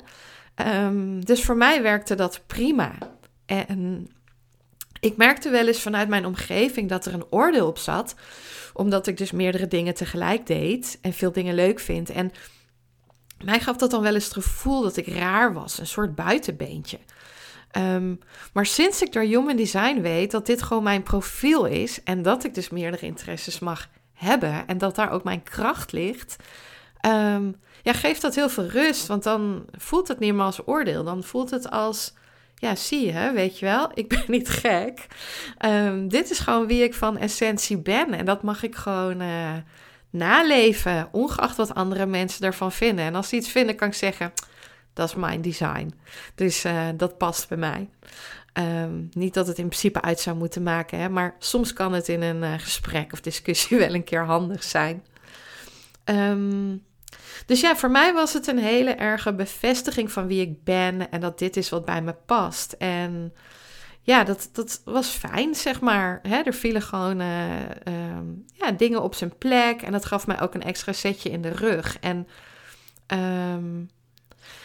Um, 0.83 1.25
dus 1.25 1.43
voor 1.43 1.57
mij 1.57 1.81
werkte 1.81 2.15
dat 2.15 2.41
prima. 2.45 2.91
En 3.45 4.07
ik 4.99 5.17
merkte 5.17 5.49
wel 5.49 5.67
eens 5.67 5.81
vanuit 5.81 6.09
mijn 6.09 6.25
omgeving 6.25 6.89
dat 6.89 7.05
er 7.05 7.13
een 7.13 7.31
oordeel 7.31 7.67
op 7.67 7.77
zat, 7.77 8.15
omdat 8.73 9.07
ik 9.07 9.17
dus 9.17 9.31
meerdere 9.31 9.67
dingen 9.67 9.93
tegelijk 9.93 10.45
deed 10.45 10.97
en 11.01 11.13
veel 11.13 11.31
dingen 11.31 11.55
leuk 11.55 11.79
vind. 11.79 12.09
En 12.09 12.31
mij 13.43 13.59
gaf 13.59 13.77
dat 13.77 13.91
dan 13.91 14.01
wel 14.01 14.13
eens 14.13 14.23
het 14.23 14.33
gevoel 14.33 14.81
dat 14.81 14.97
ik 14.97 15.07
raar 15.07 15.53
was, 15.53 15.79
een 15.79 15.87
soort 15.87 16.15
buitenbeentje. 16.15 16.99
Um, 17.77 18.19
maar 18.53 18.65
sinds 18.65 19.01
ik 19.01 19.13
door 19.13 19.23
Human 19.23 19.55
Design 19.55 20.01
weet 20.01 20.31
dat 20.31 20.45
dit 20.45 20.61
gewoon 20.61 20.83
mijn 20.83 21.03
profiel 21.03 21.65
is 21.65 22.03
en 22.03 22.21
dat 22.21 22.43
ik 22.43 22.53
dus 22.53 22.69
meerdere 22.69 23.05
interesses 23.05 23.59
mag 23.59 23.89
hebben 24.13 24.67
en 24.67 24.77
dat 24.77 24.95
daar 24.95 25.11
ook 25.11 25.23
mijn 25.23 25.43
kracht 25.43 25.91
ligt, 25.91 26.35
um, 27.05 27.55
ja, 27.87 27.93
geeft 27.93 28.21
dat 28.21 28.35
heel 28.35 28.49
veel 28.49 28.65
rust. 28.67 29.07
Want 29.07 29.23
dan 29.23 29.65
voelt 29.71 30.07
het 30.07 30.19
niet 30.19 30.33
meer 30.33 30.43
als 30.43 30.67
oordeel. 30.67 31.03
Dan 31.03 31.23
voelt 31.23 31.49
het 31.49 31.69
als, 31.69 32.13
ja, 32.59 32.75
zie 32.75 33.13
je, 33.13 33.31
weet 33.33 33.59
je 33.59 33.65
wel, 33.65 33.91
ik 33.93 34.07
ben 34.15 34.23
niet 34.27 34.49
gek. 34.49 35.07
Um, 35.65 36.07
dit 36.07 36.31
is 36.31 36.39
gewoon 36.39 36.67
wie 36.67 36.83
ik 36.83 36.93
van 36.93 37.17
essentie 37.17 37.77
ben 37.77 38.13
en 38.13 38.25
dat 38.25 38.43
mag 38.43 38.63
ik 38.63 38.75
gewoon. 38.75 39.21
Uh, 39.21 39.53
naleven, 40.09 41.07
ongeacht 41.11 41.57
wat 41.57 41.73
andere 41.73 42.05
mensen 42.05 42.45
ervan 42.45 42.71
vinden. 42.71 43.05
En 43.05 43.15
als 43.15 43.29
ze 43.29 43.35
iets 43.35 43.51
vinden, 43.51 43.75
kan 43.75 43.87
ik 43.87 43.93
zeggen: 43.93 44.33
dat 44.93 45.09
is 45.09 45.15
mijn 45.15 45.41
design. 45.41 45.93
Dus 46.35 46.65
uh, 46.65 46.87
dat 46.95 47.17
past 47.17 47.47
bij 47.47 47.57
mij. 47.57 47.89
Um, 48.53 49.09
niet 49.11 49.33
dat 49.33 49.47
het 49.47 49.57
in 49.57 49.67
principe 49.67 50.01
uit 50.01 50.19
zou 50.19 50.37
moeten 50.37 50.63
maken, 50.63 50.99
hè, 50.99 51.09
maar 51.09 51.35
soms 51.39 51.73
kan 51.73 51.93
het 51.93 52.07
in 52.07 52.21
een 52.21 52.43
uh, 52.43 52.53
gesprek 52.57 53.13
of 53.13 53.21
discussie 53.21 53.77
wel 53.87 53.93
een 53.93 54.03
keer 54.03 54.25
handig 54.25 54.63
zijn. 54.63 55.03
Um, 56.05 56.83
dus 57.45 57.61
ja, 57.61 57.75
voor 57.75 57.91
mij 57.91 58.13
was 58.13 58.33
het 58.33 58.47
een 58.47 58.59
hele 58.59 58.91
erge 58.91 59.33
bevestiging 59.33 60.11
van 60.11 60.27
wie 60.27 60.41
ik 60.41 60.63
ben 60.63 61.11
en 61.11 61.19
dat 61.19 61.39
dit 61.39 61.57
is 61.57 61.69
wat 61.69 61.85
bij 61.85 62.01
me 62.01 62.15
past. 62.25 62.71
En 62.71 63.33
ja, 64.01 64.23
dat, 64.23 64.49
dat 64.51 64.81
was 64.85 65.07
fijn, 65.07 65.55
zeg 65.55 65.79
maar. 65.81 66.21
Er 66.45 66.53
vielen 66.53 66.81
gewoon 66.81 67.21
uh, 67.21 67.59
um, 67.87 68.45
ja, 68.53 68.71
dingen 68.71 69.03
op 69.03 69.15
zijn 69.15 69.37
plek 69.37 69.81
en 69.81 69.91
dat 69.91 70.05
gaf 70.05 70.27
mij 70.27 70.41
ook 70.41 70.53
een 70.53 70.63
extra 70.63 70.93
setje 70.93 71.29
in 71.29 71.41
de 71.41 71.51
rug. 71.51 71.97
En 71.99 72.27
um, 73.07 73.89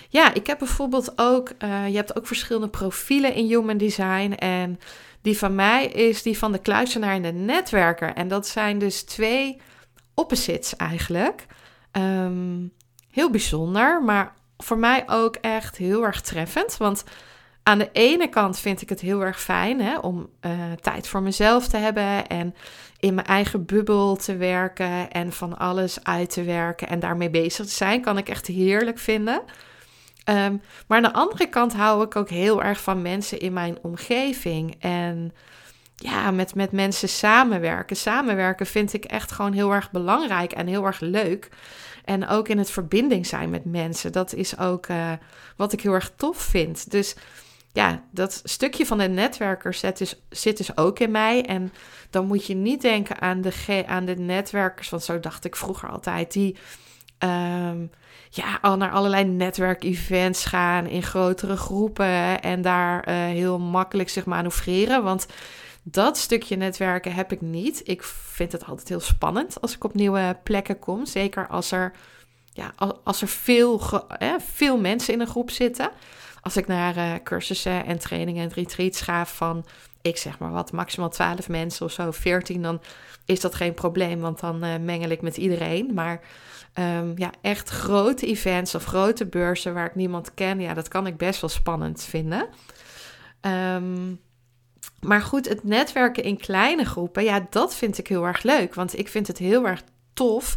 ja, 0.08 0.34
ik 0.34 0.46
heb 0.46 0.58
bijvoorbeeld 0.58 1.12
ook, 1.16 1.50
uh, 1.58 1.88
je 1.88 1.96
hebt 1.96 2.16
ook 2.16 2.26
verschillende 2.26 2.68
profielen 2.68 3.34
in 3.34 3.46
Human 3.46 3.76
Design. 3.76 4.32
En 4.32 4.80
die 5.22 5.38
van 5.38 5.54
mij 5.54 5.86
is 5.86 6.22
die 6.22 6.38
van 6.38 6.52
de 6.52 6.58
kluisenaar 6.58 7.14
en 7.14 7.22
de 7.22 7.32
netwerker. 7.32 8.14
En 8.14 8.28
dat 8.28 8.46
zijn 8.46 8.78
dus 8.78 9.02
twee 9.02 9.60
opposites 10.14 10.76
eigenlijk. 10.76 11.46
Um, 11.92 12.72
heel 13.10 13.30
bijzonder, 13.30 14.02
maar 14.02 14.34
voor 14.58 14.78
mij 14.78 15.04
ook 15.06 15.36
echt 15.36 15.76
heel 15.76 16.04
erg 16.04 16.20
treffend. 16.20 16.76
Want 16.76 17.04
aan 17.62 17.78
de 17.78 17.90
ene 17.92 18.28
kant 18.28 18.58
vind 18.58 18.82
ik 18.82 18.88
het 18.88 19.00
heel 19.00 19.20
erg 19.24 19.40
fijn 19.40 19.80
hè, 19.80 19.98
om 19.98 20.28
uh, 20.40 20.52
tijd 20.80 21.08
voor 21.08 21.22
mezelf 21.22 21.68
te 21.68 21.76
hebben 21.76 22.26
en 22.26 22.54
in 22.98 23.14
mijn 23.14 23.26
eigen 23.26 23.64
bubbel 23.64 24.16
te 24.16 24.36
werken 24.36 25.10
en 25.10 25.32
van 25.32 25.58
alles 25.58 26.04
uit 26.04 26.30
te 26.30 26.42
werken 26.42 26.88
en 26.88 27.00
daarmee 27.00 27.30
bezig 27.30 27.66
te 27.66 27.72
zijn, 27.72 28.00
kan 28.00 28.18
ik 28.18 28.28
echt 28.28 28.46
heerlijk 28.46 28.98
vinden. 28.98 29.42
Um, 30.30 30.62
maar 30.86 30.96
aan 30.96 31.02
de 31.02 31.12
andere 31.12 31.46
kant 31.46 31.74
hou 31.74 32.04
ik 32.04 32.16
ook 32.16 32.30
heel 32.30 32.62
erg 32.62 32.80
van 32.80 33.02
mensen 33.02 33.40
in 33.40 33.52
mijn 33.52 33.78
omgeving. 33.82 34.76
En 34.80 35.32
ja, 36.02 36.30
met, 36.30 36.54
met 36.54 36.72
mensen 36.72 37.08
samenwerken. 37.08 37.96
Samenwerken 37.96 38.66
vind 38.66 38.92
ik 38.92 39.04
echt 39.04 39.32
gewoon 39.32 39.52
heel 39.52 39.72
erg 39.72 39.90
belangrijk 39.90 40.52
en 40.52 40.66
heel 40.66 40.84
erg 40.84 41.00
leuk. 41.00 41.48
En 42.04 42.28
ook 42.28 42.48
in 42.48 42.58
het 42.58 42.70
verbinding 42.70 43.26
zijn 43.26 43.50
met 43.50 43.64
mensen. 43.64 44.12
Dat 44.12 44.34
is 44.34 44.58
ook 44.58 44.86
uh, 44.86 45.12
wat 45.56 45.72
ik 45.72 45.80
heel 45.80 45.92
erg 45.92 46.12
tof 46.16 46.36
vind. 46.36 46.90
Dus 46.90 47.14
ja, 47.72 48.02
dat 48.10 48.40
stukje 48.44 48.86
van 48.86 48.98
de 48.98 49.08
netwerker 49.08 49.74
zit 49.74 49.98
dus, 49.98 50.20
zit 50.28 50.56
dus 50.56 50.76
ook 50.76 50.98
in 50.98 51.10
mij. 51.10 51.44
En 51.44 51.72
dan 52.10 52.26
moet 52.26 52.46
je 52.46 52.54
niet 52.54 52.80
denken 52.80 53.20
aan 53.20 53.40
de, 53.40 53.84
aan 53.86 54.04
de 54.04 54.16
netwerkers, 54.16 54.88
want 54.88 55.02
zo 55.02 55.20
dacht 55.20 55.44
ik 55.44 55.56
vroeger 55.56 55.88
altijd. 55.88 56.32
Die 56.32 56.56
um, 57.18 57.90
ja, 58.30 58.58
al 58.60 58.76
naar 58.76 58.90
allerlei 58.90 59.24
netwerkevents 59.24 60.44
gaan 60.44 60.86
in 60.86 61.02
grotere 61.02 61.56
groepen 61.56 62.40
en 62.40 62.62
daar 62.62 63.08
uh, 63.08 63.14
heel 63.14 63.58
makkelijk 63.58 64.08
zich 64.08 64.24
manoeuvreren. 64.24 65.02
Want 65.02 65.26
dat 65.82 66.18
stukje 66.18 66.56
netwerken 66.56 67.14
heb 67.14 67.32
ik 67.32 67.40
niet. 67.40 67.88
Ik 67.88 68.02
vind 68.02 68.52
het 68.52 68.66
altijd 68.66 68.88
heel 68.88 69.00
spannend 69.00 69.60
als 69.60 69.74
ik 69.74 69.84
op 69.84 69.94
nieuwe 69.94 70.38
plekken 70.42 70.78
kom. 70.78 71.06
Zeker 71.06 71.48
als 71.48 71.70
er, 71.70 71.92
ja, 72.52 72.74
als 73.04 73.22
er 73.22 73.28
veel, 73.28 73.80
veel 74.38 74.78
mensen 74.78 75.14
in 75.14 75.20
een 75.20 75.26
groep 75.26 75.50
zitten. 75.50 75.90
Als 76.40 76.56
ik 76.56 76.66
naar 76.66 76.96
uh, 76.96 77.12
cursussen 77.24 77.84
en 77.84 77.98
trainingen 77.98 78.42
en 78.42 78.54
retreats 78.54 79.00
ga 79.00 79.26
van, 79.26 79.64
ik 80.00 80.16
zeg 80.16 80.38
maar 80.38 80.50
wat, 80.50 80.72
maximaal 80.72 81.10
12 81.10 81.48
mensen 81.48 81.86
of 81.86 81.92
zo, 81.92 82.10
14, 82.10 82.62
dan 82.62 82.80
is 83.24 83.40
dat 83.40 83.54
geen 83.54 83.74
probleem, 83.74 84.20
want 84.20 84.40
dan 84.40 84.64
uh, 84.64 84.76
mengel 84.76 85.10
ik 85.10 85.22
met 85.22 85.36
iedereen. 85.36 85.94
Maar 85.94 86.20
um, 86.74 87.12
ja, 87.16 87.30
echt 87.40 87.68
grote 87.68 88.26
events 88.26 88.74
of 88.74 88.84
grote 88.84 89.26
beurzen 89.26 89.74
waar 89.74 89.86
ik 89.86 89.94
niemand 89.94 90.34
ken, 90.34 90.60
ja, 90.60 90.74
dat 90.74 90.88
kan 90.88 91.06
ik 91.06 91.16
best 91.16 91.40
wel 91.40 91.50
spannend 91.50 92.02
vinden. 92.02 92.48
Um, 93.40 94.20
maar 95.06 95.22
goed, 95.22 95.48
het 95.48 95.64
netwerken 95.64 96.22
in 96.22 96.36
kleine 96.36 96.84
groepen, 96.84 97.24
ja, 97.24 97.46
dat 97.50 97.74
vind 97.74 97.98
ik 97.98 98.06
heel 98.06 98.24
erg 98.24 98.42
leuk. 98.42 98.74
Want 98.74 98.98
ik 98.98 99.08
vind 99.08 99.26
het 99.26 99.38
heel 99.38 99.66
erg 99.66 99.82
tof 100.12 100.56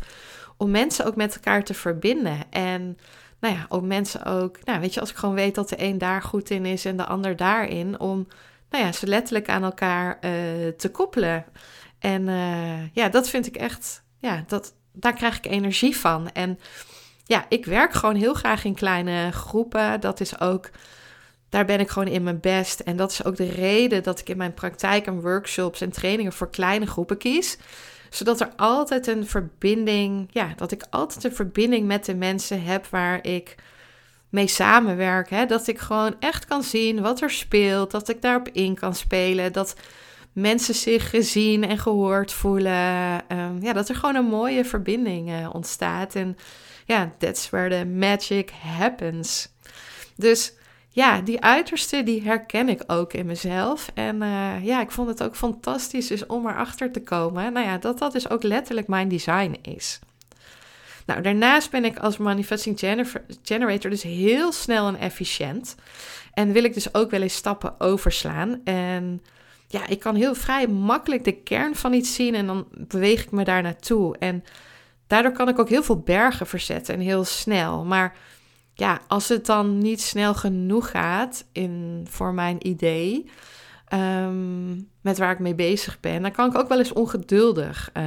om 0.57 0.71
mensen 0.71 1.05
ook 1.05 1.15
met 1.15 1.35
elkaar 1.35 1.63
te 1.63 1.73
verbinden. 1.73 2.39
En 2.49 2.97
nou 3.39 3.55
ja, 3.55 3.65
ook 3.69 3.83
mensen 3.83 4.25
ook, 4.25 4.65
nou 4.65 4.79
weet 4.79 4.93
je, 4.93 4.99
als 4.99 5.09
ik 5.09 5.15
gewoon 5.15 5.35
weet 5.35 5.55
dat 5.55 5.69
de 5.69 5.81
een 5.81 5.97
daar 5.97 6.21
goed 6.21 6.49
in 6.49 6.65
is 6.65 6.85
en 6.85 6.97
de 6.97 7.05
ander 7.05 7.35
daarin, 7.35 7.99
om 7.99 8.27
nou 8.69 8.83
ja, 8.83 8.91
ze 8.91 9.07
letterlijk 9.07 9.49
aan 9.49 9.63
elkaar 9.63 10.17
uh, 10.21 10.31
te 10.77 10.89
koppelen. 10.91 11.45
En 11.99 12.27
uh, 12.27 12.93
ja, 12.93 13.09
dat 13.09 13.29
vind 13.29 13.47
ik 13.47 13.55
echt, 13.55 14.03
ja, 14.19 14.43
dat, 14.47 14.75
daar 14.91 15.13
krijg 15.13 15.37
ik 15.37 15.45
energie 15.45 15.97
van. 15.97 16.31
En 16.31 16.59
ja, 17.23 17.45
ik 17.49 17.65
werk 17.65 17.93
gewoon 17.93 18.15
heel 18.15 18.33
graag 18.33 18.63
in 18.63 18.75
kleine 18.75 19.31
groepen. 19.31 20.01
Dat 20.01 20.19
is 20.19 20.39
ook, 20.39 20.69
daar 21.55 21.65
ben 21.65 21.79
ik 21.79 21.89
gewoon 21.89 22.07
in 22.07 22.23
mijn 22.23 22.39
best. 22.39 22.79
En 22.79 22.95
dat 22.95 23.11
is 23.11 23.23
ook 23.23 23.35
de 23.35 23.49
reden 23.49 24.03
dat 24.03 24.19
ik 24.19 24.29
in 24.29 24.37
mijn 24.37 24.53
praktijk 24.53 25.05
en 25.05 25.21
workshops 25.21 25.81
en 25.81 25.91
trainingen 25.91 26.33
voor 26.33 26.49
kleine 26.49 26.85
groepen 26.85 27.17
kies. 27.17 27.57
Zodat 28.09 28.41
er 28.41 28.49
altijd 28.55 29.07
een 29.07 29.27
verbinding, 29.27 30.27
ja, 30.31 30.53
dat 30.55 30.71
ik 30.71 30.83
altijd 30.89 31.23
een 31.23 31.35
verbinding 31.35 31.87
met 31.87 32.05
de 32.05 32.15
mensen 32.15 32.63
heb 32.63 32.85
waar 32.87 33.27
ik 33.27 33.55
mee 34.29 34.47
samenwerk. 34.47 35.29
Hè? 35.29 35.45
Dat 35.45 35.67
ik 35.67 35.79
gewoon 35.79 36.15
echt 36.19 36.45
kan 36.45 36.63
zien 36.63 37.01
wat 37.01 37.21
er 37.21 37.31
speelt, 37.31 37.91
dat 37.91 38.09
ik 38.09 38.21
daarop 38.21 38.49
in 38.49 38.75
kan 38.75 38.95
spelen. 38.95 39.53
Dat 39.53 39.75
mensen 40.33 40.75
zich 40.75 41.09
gezien 41.09 41.63
en 41.63 41.77
gehoord 41.77 42.31
voelen. 42.31 43.23
Um, 43.31 43.61
ja, 43.61 43.73
dat 43.73 43.89
er 43.89 43.95
gewoon 43.95 44.15
een 44.15 44.25
mooie 44.25 44.65
verbinding 44.65 45.29
uh, 45.29 45.49
ontstaat. 45.53 46.15
En 46.15 46.37
ja, 46.85 47.13
that's 47.17 47.49
where 47.49 47.79
the 47.79 47.85
magic 47.85 48.51
happens. 48.61 49.53
Dus 50.15 50.53
ja, 50.95 51.21
die 51.21 51.41
uiterste 51.41 52.03
die 52.03 52.23
herken 52.23 52.69
ik 52.69 52.83
ook 52.87 53.13
in 53.13 53.25
mezelf. 53.25 53.91
En 53.93 54.21
uh, 54.21 54.65
ja, 54.65 54.81
ik 54.81 54.91
vond 54.91 55.07
het 55.07 55.23
ook 55.23 55.35
fantastisch 55.35 56.07
dus 56.07 56.25
om 56.25 56.47
erachter 56.47 56.91
te 56.91 57.01
komen. 57.01 57.53
Nou 57.53 57.65
ja, 57.65 57.77
dat 57.77 57.99
dat 57.99 58.11
dus 58.11 58.29
ook 58.29 58.43
letterlijk 58.43 58.87
mijn 58.87 59.07
design 59.07 59.57
is. 59.61 59.99
Nou, 61.05 61.21
daarnaast 61.21 61.71
ben 61.71 61.85
ik 61.85 61.97
als 61.97 62.17
manifesting 62.17 62.79
generator 63.43 63.89
dus 63.89 64.03
heel 64.03 64.51
snel 64.51 64.87
en 64.87 64.95
efficiënt. 64.95 65.75
En 66.33 66.51
wil 66.51 66.63
ik 66.63 66.73
dus 66.73 66.93
ook 66.93 67.11
wel 67.11 67.21
eens 67.21 67.35
stappen 67.35 67.79
overslaan. 67.79 68.61
En 68.63 69.21
ja, 69.67 69.87
ik 69.87 69.99
kan 69.99 70.15
heel 70.15 70.35
vrij 70.35 70.67
makkelijk 70.67 71.23
de 71.23 71.41
kern 71.41 71.75
van 71.75 71.93
iets 71.93 72.13
zien 72.13 72.35
en 72.35 72.45
dan 72.45 72.67
beweeg 72.71 73.23
ik 73.23 73.31
me 73.31 73.43
daar 73.43 73.61
naartoe. 73.61 74.17
En 74.17 74.43
daardoor 75.07 75.31
kan 75.31 75.49
ik 75.49 75.59
ook 75.59 75.69
heel 75.69 75.83
veel 75.83 75.99
bergen 75.99 76.47
verzetten 76.47 76.93
en 76.93 76.99
heel 76.99 77.23
snel. 77.23 77.83
Maar 77.83 78.15
ja, 78.75 79.01
als 79.07 79.27
het 79.27 79.45
dan 79.45 79.77
niet 79.77 80.01
snel 80.01 80.33
genoeg 80.33 80.89
gaat 80.89 81.45
in, 81.51 82.05
voor 82.09 82.33
mijn 82.33 82.67
idee, 82.67 83.25
Ehm, 83.85 84.73
met 85.01 85.17
waar 85.17 85.31
ik 85.31 85.39
mee 85.39 85.55
bezig 85.55 85.99
ben, 85.99 86.21
dan 86.21 86.31
kan 86.31 86.49
ik 86.49 86.57
ook 86.57 86.67
wel 86.67 86.77
eens 86.77 86.93
ongeduldig, 86.93 87.89
uh, 87.97 88.03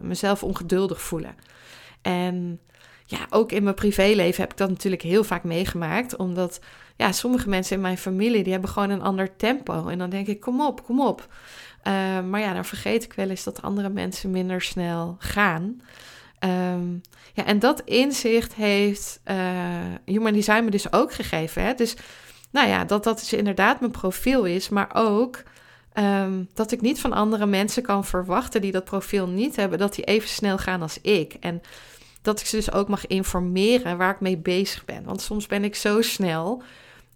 mezelf 0.00 0.42
ongeduldig 0.42 1.00
voelen. 1.02 1.34
En 2.02 2.60
ja, 3.04 3.18
ook 3.30 3.52
in 3.52 3.62
mijn 3.62 3.74
privéleven 3.74 4.40
heb 4.40 4.50
ik 4.50 4.56
dat 4.56 4.68
natuurlijk 4.68 5.02
heel 5.02 5.24
vaak 5.24 5.44
meegemaakt, 5.44 6.16
omdat 6.16 6.60
ja, 6.96 7.12
sommige 7.12 7.48
mensen 7.48 7.76
in 7.76 7.82
mijn 7.82 7.98
familie 7.98 8.42
die 8.42 8.52
hebben 8.52 8.70
gewoon 8.70 8.90
een 8.90 9.02
ander 9.02 9.36
tempo. 9.36 9.86
En 9.88 9.98
dan 9.98 10.10
denk 10.10 10.26
ik, 10.26 10.40
kom 10.40 10.60
op, 10.60 10.84
kom 10.84 11.00
op. 11.00 11.28
Uh, 11.84 12.20
maar 12.20 12.40
ja, 12.40 12.54
dan 12.54 12.64
vergeet 12.64 13.04
ik 13.04 13.12
wel 13.12 13.30
eens 13.30 13.44
dat 13.44 13.62
andere 13.62 13.88
mensen 13.88 14.30
minder 14.30 14.62
snel 14.62 15.16
gaan. 15.18 15.80
Um, 16.44 17.00
ja, 17.32 17.44
en 17.44 17.58
dat 17.58 17.80
inzicht 17.84 18.54
heeft 18.54 19.20
uh, 19.30 19.36
Human 20.04 20.32
Design 20.32 20.64
me 20.64 20.70
dus 20.70 20.92
ook 20.92 21.12
gegeven. 21.12 21.62
Hè? 21.62 21.74
Dus 21.74 21.96
nou 22.50 22.68
ja, 22.68 22.84
dat 22.84 23.04
dat 23.04 23.18
dus 23.18 23.32
inderdaad 23.32 23.80
mijn 23.80 23.92
profiel 23.92 24.44
is, 24.44 24.68
maar 24.68 24.90
ook 24.92 25.42
um, 25.94 26.48
dat 26.54 26.72
ik 26.72 26.80
niet 26.80 27.00
van 27.00 27.12
andere 27.12 27.46
mensen 27.46 27.82
kan 27.82 28.04
verwachten 28.04 28.60
die 28.60 28.72
dat 28.72 28.84
profiel 28.84 29.26
niet 29.26 29.56
hebben, 29.56 29.78
dat 29.78 29.94
die 29.94 30.04
even 30.04 30.28
snel 30.28 30.58
gaan 30.58 30.82
als 30.82 31.00
ik. 31.00 31.34
En 31.40 31.62
dat 32.22 32.40
ik 32.40 32.46
ze 32.46 32.56
dus 32.56 32.72
ook 32.72 32.88
mag 32.88 33.06
informeren 33.06 33.96
waar 33.96 34.14
ik 34.14 34.20
mee 34.20 34.36
bezig 34.36 34.84
ben. 34.84 35.04
Want 35.04 35.20
soms 35.20 35.46
ben 35.46 35.64
ik 35.64 35.74
zo 35.74 36.02
snel. 36.02 36.62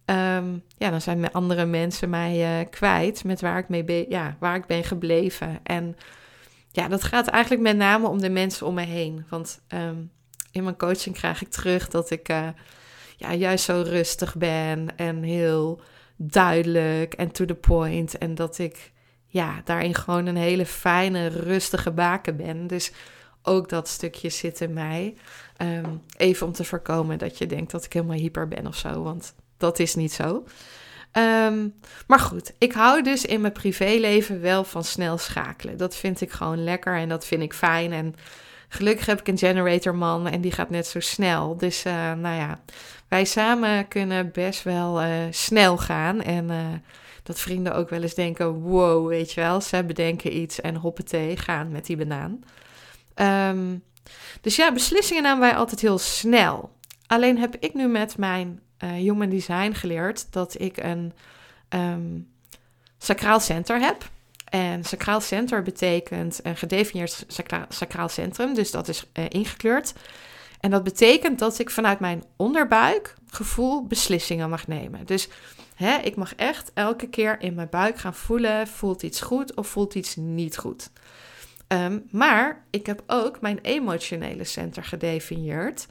Um, 0.06 0.62
ja, 0.78 0.90
dan 0.90 1.00
zijn 1.00 1.32
andere 1.32 1.64
mensen 1.64 2.10
mij 2.10 2.60
uh, 2.60 2.66
kwijt 2.70 3.24
met 3.24 3.40
waar 3.40 3.58
ik, 3.58 3.68
mee 3.68 4.06
ja, 4.08 4.36
waar 4.38 4.56
ik 4.56 4.66
ben 4.66 4.84
gebleven. 4.84 5.58
En 5.62 5.96
ja, 6.76 6.88
dat 6.88 7.04
gaat 7.04 7.26
eigenlijk 7.26 7.62
met 7.62 7.76
name 7.76 8.08
om 8.08 8.20
de 8.20 8.30
mensen 8.30 8.66
om 8.66 8.74
me 8.74 8.82
heen. 8.82 9.24
Want 9.28 9.60
um, 9.68 10.10
in 10.50 10.64
mijn 10.64 10.76
coaching 10.76 11.14
krijg 11.14 11.42
ik 11.42 11.48
terug 11.48 11.88
dat 11.88 12.10
ik. 12.10 12.28
Uh, 12.28 12.48
ja, 13.16 13.34
juist 13.34 13.64
zo 13.64 13.82
rustig 13.86 14.34
ben 14.34 14.96
en 14.96 15.22
heel 15.22 15.80
duidelijk 16.16 17.14
en 17.14 17.30
to 17.30 17.44
the 17.44 17.54
point. 17.54 18.18
En 18.18 18.34
dat 18.34 18.58
ik 18.58 18.92
ja, 19.26 19.60
daarin 19.64 19.94
gewoon 19.94 20.26
een 20.26 20.36
hele 20.36 20.66
fijne, 20.66 21.26
rustige 21.26 21.90
baken 21.90 22.36
ben. 22.36 22.66
Dus 22.66 22.92
ook 23.42 23.68
dat 23.68 23.88
stukje 23.88 24.28
zit 24.28 24.60
in 24.60 24.72
mij. 24.72 25.16
Ehm, 25.56 25.94
even 26.16 26.46
om 26.46 26.52
te 26.52 26.64
voorkomen 26.64 27.18
dat 27.18 27.38
je 27.38 27.46
denkt 27.46 27.70
dat 27.70 27.84
ik 27.84 27.92
helemaal 27.92 28.16
hyper 28.16 28.48
ben 28.48 28.66
of 28.66 28.76
zo, 28.76 29.02
want 29.02 29.34
dat 29.56 29.78
is 29.78 29.94
niet 29.94 30.12
zo. 30.12 30.44
Um, 31.18 31.74
maar 32.06 32.18
goed, 32.18 32.52
ik 32.58 32.72
hou 32.72 33.02
dus 33.02 33.24
in 33.24 33.40
mijn 33.40 33.52
privéleven 33.52 34.40
wel 34.40 34.64
van 34.64 34.84
snel 34.84 35.18
schakelen. 35.18 35.76
Dat 35.76 35.96
vind 35.96 36.20
ik 36.20 36.32
gewoon 36.32 36.64
lekker 36.64 36.96
en 36.96 37.08
dat 37.08 37.26
vind 37.26 37.42
ik 37.42 37.54
fijn. 37.54 37.92
En 37.92 38.14
gelukkig 38.68 39.06
heb 39.06 39.20
ik 39.20 39.28
een 39.28 39.38
generatorman 39.38 40.28
en 40.28 40.40
die 40.40 40.52
gaat 40.52 40.70
net 40.70 40.86
zo 40.86 41.00
snel. 41.00 41.56
Dus 41.56 41.86
uh, 41.86 42.12
nou 42.12 42.36
ja, 42.36 42.60
wij 43.08 43.24
samen 43.24 43.88
kunnen 43.88 44.32
best 44.32 44.62
wel 44.62 45.02
uh, 45.02 45.08
snel 45.30 45.76
gaan. 45.76 46.22
En 46.22 46.50
uh, 46.50 46.58
dat 47.22 47.40
vrienden 47.40 47.74
ook 47.74 47.90
wel 47.90 48.02
eens 48.02 48.14
denken: 48.14 48.60
wow, 48.60 49.08
weet 49.08 49.32
je 49.32 49.40
wel, 49.40 49.60
ze 49.60 49.84
bedenken 49.84 50.36
iets 50.36 50.60
en 50.60 50.76
hoppatee, 50.76 51.36
gaan 51.36 51.70
met 51.70 51.86
die 51.86 51.96
banaan. 51.96 52.40
Um, 53.50 53.82
dus 54.40 54.56
ja, 54.56 54.72
beslissingen 54.72 55.22
namen 55.22 55.40
wij 55.40 55.56
altijd 55.56 55.80
heel 55.80 55.98
snel. 55.98 56.70
Alleen 57.06 57.38
heb 57.38 57.56
ik 57.60 57.74
nu 57.74 57.88
met 57.88 58.18
mijn 58.18 58.60
uh, 58.84 58.90
Human 58.90 59.28
Design 59.28 59.72
geleerd 59.72 60.26
dat 60.32 60.60
ik 60.60 60.76
een 60.76 61.12
um, 61.68 62.28
sacraal 62.98 63.40
center 63.40 63.80
heb. 63.80 64.10
En 64.46 64.84
sacraal 64.84 65.20
center 65.20 65.62
betekent 65.62 66.40
een 66.42 66.56
gedefinieerd 66.56 67.24
sacra 67.26 67.66
sacraal 67.68 68.08
centrum, 68.08 68.54
dus 68.54 68.70
dat 68.70 68.88
is 68.88 69.06
uh, 69.12 69.24
ingekleurd. 69.28 69.94
En 70.60 70.70
dat 70.70 70.84
betekent 70.84 71.38
dat 71.38 71.58
ik 71.58 71.70
vanuit 71.70 72.00
mijn 72.00 72.24
onderbuik 72.36 73.14
gevoel 73.30 73.86
beslissingen 73.86 74.50
mag 74.50 74.66
nemen. 74.66 75.06
Dus 75.06 75.28
hè, 75.74 75.96
ik 75.96 76.16
mag 76.16 76.34
echt 76.34 76.70
elke 76.74 77.08
keer 77.08 77.40
in 77.40 77.54
mijn 77.54 77.68
buik 77.70 77.98
gaan 77.98 78.14
voelen: 78.14 78.66
voelt 78.66 79.02
iets 79.02 79.20
goed 79.20 79.54
of 79.54 79.66
voelt 79.66 79.94
iets 79.94 80.16
niet 80.16 80.56
goed. 80.58 80.90
Um, 81.68 82.06
maar 82.10 82.64
ik 82.70 82.86
heb 82.86 83.02
ook 83.06 83.40
mijn 83.40 83.58
emotionele 83.62 84.44
center 84.44 84.84
gedefinieerd. 84.84 85.86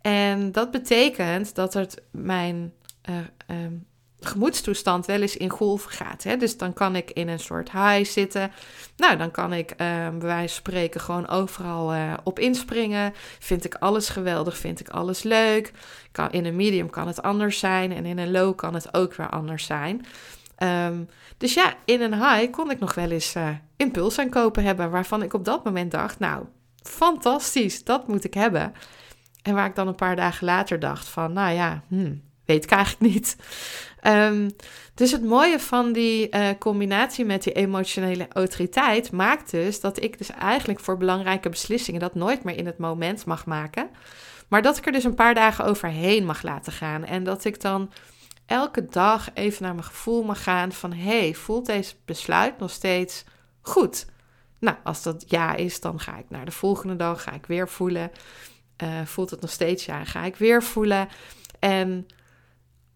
En 0.00 0.52
dat 0.52 0.70
betekent 0.70 1.54
dat 1.54 1.74
het 1.74 2.02
mijn 2.10 2.72
uh, 3.10 3.16
um, 3.64 3.86
gemoedstoestand 4.20 5.06
wel 5.06 5.20
eens 5.20 5.36
in 5.36 5.50
golven 5.50 5.90
gaat. 5.90 6.22
Hè? 6.22 6.36
Dus 6.36 6.56
dan 6.56 6.72
kan 6.72 6.96
ik 6.96 7.10
in 7.10 7.28
een 7.28 7.38
soort 7.38 7.72
high 7.72 8.10
zitten. 8.10 8.52
Nou, 8.96 9.16
dan 9.16 9.30
kan 9.30 9.52
ik 9.52 9.70
uh, 9.70 9.76
bij 10.08 10.18
wijze 10.18 10.54
van 10.54 10.72
spreken 10.72 11.00
gewoon 11.00 11.28
overal 11.28 11.94
uh, 11.94 12.12
op 12.24 12.38
inspringen. 12.38 13.12
Vind 13.38 13.64
ik 13.64 13.74
alles 13.74 14.08
geweldig, 14.08 14.56
vind 14.56 14.80
ik 14.80 14.88
alles 14.88 15.22
leuk. 15.22 15.72
In 16.30 16.44
een 16.44 16.56
medium 16.56 16.90
kan 16.90 17.06
het 17.06 17.22
anders 17.22 17.58
zijn 17.58 17.92
en 17.92 18.06
in 18.06 18.18
een 18.18 18.30
low 18.30 18.56
kan 18.56 18.74
het 18.74 18.94
ook 18.94 19.14
weer 19.14 19.30
anders 19.30 19.64
zijn. 19.64 20.06
Um, 20.62 21.08
dus 21.36 21.54
ja, 21.54 21.74
in 21.84 22.00
een 22.00 22.14
high 22.14 22.50
kon 22.50 22.70
ik 22.70 22.78
nog 22.78 22.94
wel 22.94 23.10
eens 23.10 23.36
uh, 23.36 23.48
impulsaankopen 23.76 24.64
hebben... 24.64 24.90
waarvan 24.90 25.22
ik 25.22 25.34
op 25.34 25.44
dat 25.44 25.64
moment 25.64 25.90
dacht, 25.90 26.18
nou, 26.18 26.44
fantastisch, 26.82 27.84
dat 27.84 28.08
moet 28.08 28.24
ik 28.24 28.34
hebben. 28.34 28.72
En 29.42 29.54
waar 29.54 29.66
ik 29.66 29.74
dan 29.74 29.88
een 29.88 29.94
paar 29.94 30.16
dagen 30.16 30.44
later 30.44 30.78
dacht 30.78 31.08
van, 31.08 31.32
nou 31.32 31.54
ja, 31.54 31.82
hmm, 31.88 32.22
weet 32.44 32.64
ik 32.64 32.70
eigenlijk 32.70 33.12
niet. 33.14 33.36
Um, 34.02 34.50
dus 34.94 35.12
het 35.12 35.24
mooie 35.24 35.60
van 35.60 35.92
die 35.92 36.36
uh, 36.36 36.48
combinatie 36.58 37.24
met 37.24 37.42
die 37.42 37.52
emotionele 37.52 38.26
autoriteit 38.32 39.12
maakt 39.12 39.50
dus 39.50 39.80
dat 39.80 40.02
ik 40.02 40.18
dus 40.18 40.30
eigenlijk 40.30 40.80
voor 40.80 40.96
belangrijke 40.96 41.48
beslissingen 41.48 42.00
dat 42.00 42.14
nooit 42.14 42.44
meer 42.44 42.56
in 42.56 42.66
het 42.66 42.78
moment 42.78 43.24
mag 43.24 43.46
maken. 43.46 43.90
Maar 44.48 44.62
dat 44.62 44.76
ik 44.76 44.86
er 44.86 44.92
dus 44.92 45.04
een 45.04 45.14
paar 45.14 45.34
dagen 45.34 45.64
overheen 45.64 46.24
mag 46.24 46.42
laten 46.42 46.72
gaan. 46.72 47.04
En 47.04 47.24
dat 47.24 47.44
ik 47.44 47.60
dan 47.60 47.90
elke 48.46 48.86
dag 48.86 49.28
even 49.34 49.62
naar 49.62 49.74
mijn 49.74 49.86
gevoel 49.86 50.22
mag 50.22 50.42
gaan 50.42 50.72
van... 50.72 50.92
hey, 50.92 51.34
voelt 51.34 51.66
deze 51.66 51.94
besluit 52.04 52.58
nog 52.58 52.70
steeds 52.70 53.24
goed? 53.60 54.06
Nou, 54.58 54.76
als 54.84 55.02
dat 55.02 55.24
ja 55.26 55.54
is, 55.54 55.80
dan 55.80 56.00
ga 56.00 56.18
ik 56.18 56.26
naar 56.28 56.44
de 56.44 56.50
volgende 56.50 56.96
dag, 56.96 57.22
ga 57.22 57.32
ik 57.32 57.46
weer 57.46 57.68
voelen. 57.68 58.10
Uh, 58.82 58.88
voelt 59.04 59.30
het 59.30 59.40
nog 59.40 59.50
steeds 59.50 59.84
ja, 59.84 60.04
ga 60.04 60.24
ik 60.24 60.36
weer 60.36 60.62
voelen. 60.62 61.08
En 61.58 62.06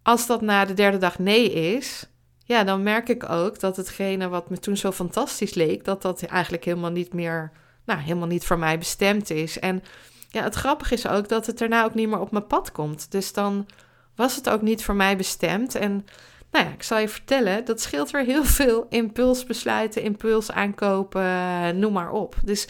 als 0.02 0.26
dat 0.26 0.40
na 0.40 0.64
de 0.64 0.74
derde 0.74 0.98
dag 0.98 1.18
nee 1.18 1.52
is, 1.52 2.06
ja, 2.44 2.64
dan 2.64 2.82
merk 2.82 3.08
ik 3.08 3.30
ook 3.30 3.60
dat 3.60 3.76
hetgene 3.76 4.28
wat 4.28 4.50
me 4.50 4.58
toen 4.58 4.76
zo 4.76 4.92
fantastisch 4.92 5.54
leek, 5.54 5.84
dat 5.84 6.02
dat 6.02 6.22
eigenlijk 6.22 6.64
helemaal 6.64 6.90
niet 6.90 7.12
meer, 7.12 7.52
nou, 7.84 8.00
helemaal 8.00 8.28
niet 8.28 8.44
voor 8.44 8.58
mij 8.58 8.78
bestemd 8.78 9.30
is. 9.30 9.58
En 9.58 9.82
ja, 10.28 10.42
het 10.42 10.54
grappige 10.54 10.94
is 10.94 11.08
ook 11.08 11.28
dat 11.28 11.46
het 11.46 11.58
daarna 11.58 11.84
ook 11.84 11.94
niet 11.94 12.08
meer 12.08 12.20
op 12.20 12.30
mijn 12.30 12.46
pad 12.46 12.72
komt. 12.72 13.10
Dus 13.10 13.32
dan 13.32 13.66
was 14.14 14.36
het 14.36 14.48
ook 14.48 14.62
niet 14.62 14.84
voor 14.84 14.94
mij 14.94 15.16
bestemd. 15.16 15.74
En 15.74 16.06
nou 16.50 16.64
ja, 16.64 16.72
ik 16.72 16.82
zal 16.82 16.98
je 16.98 17.08
vertellen, 17.08 17.64
dat 17.64 17.80
scheelt 17.80 18.10
weer 18.10 18.24
heel 18.24 18.44
veel 18.44 18.86
impulsbesluiten, 18.88 20.02
impuls 20.02 20.50
aankopen, 20.50 21.78
noem 21.78 21.92
maar 21.92 22.10
op. 22.10 22.36
Dus 22.44 22.68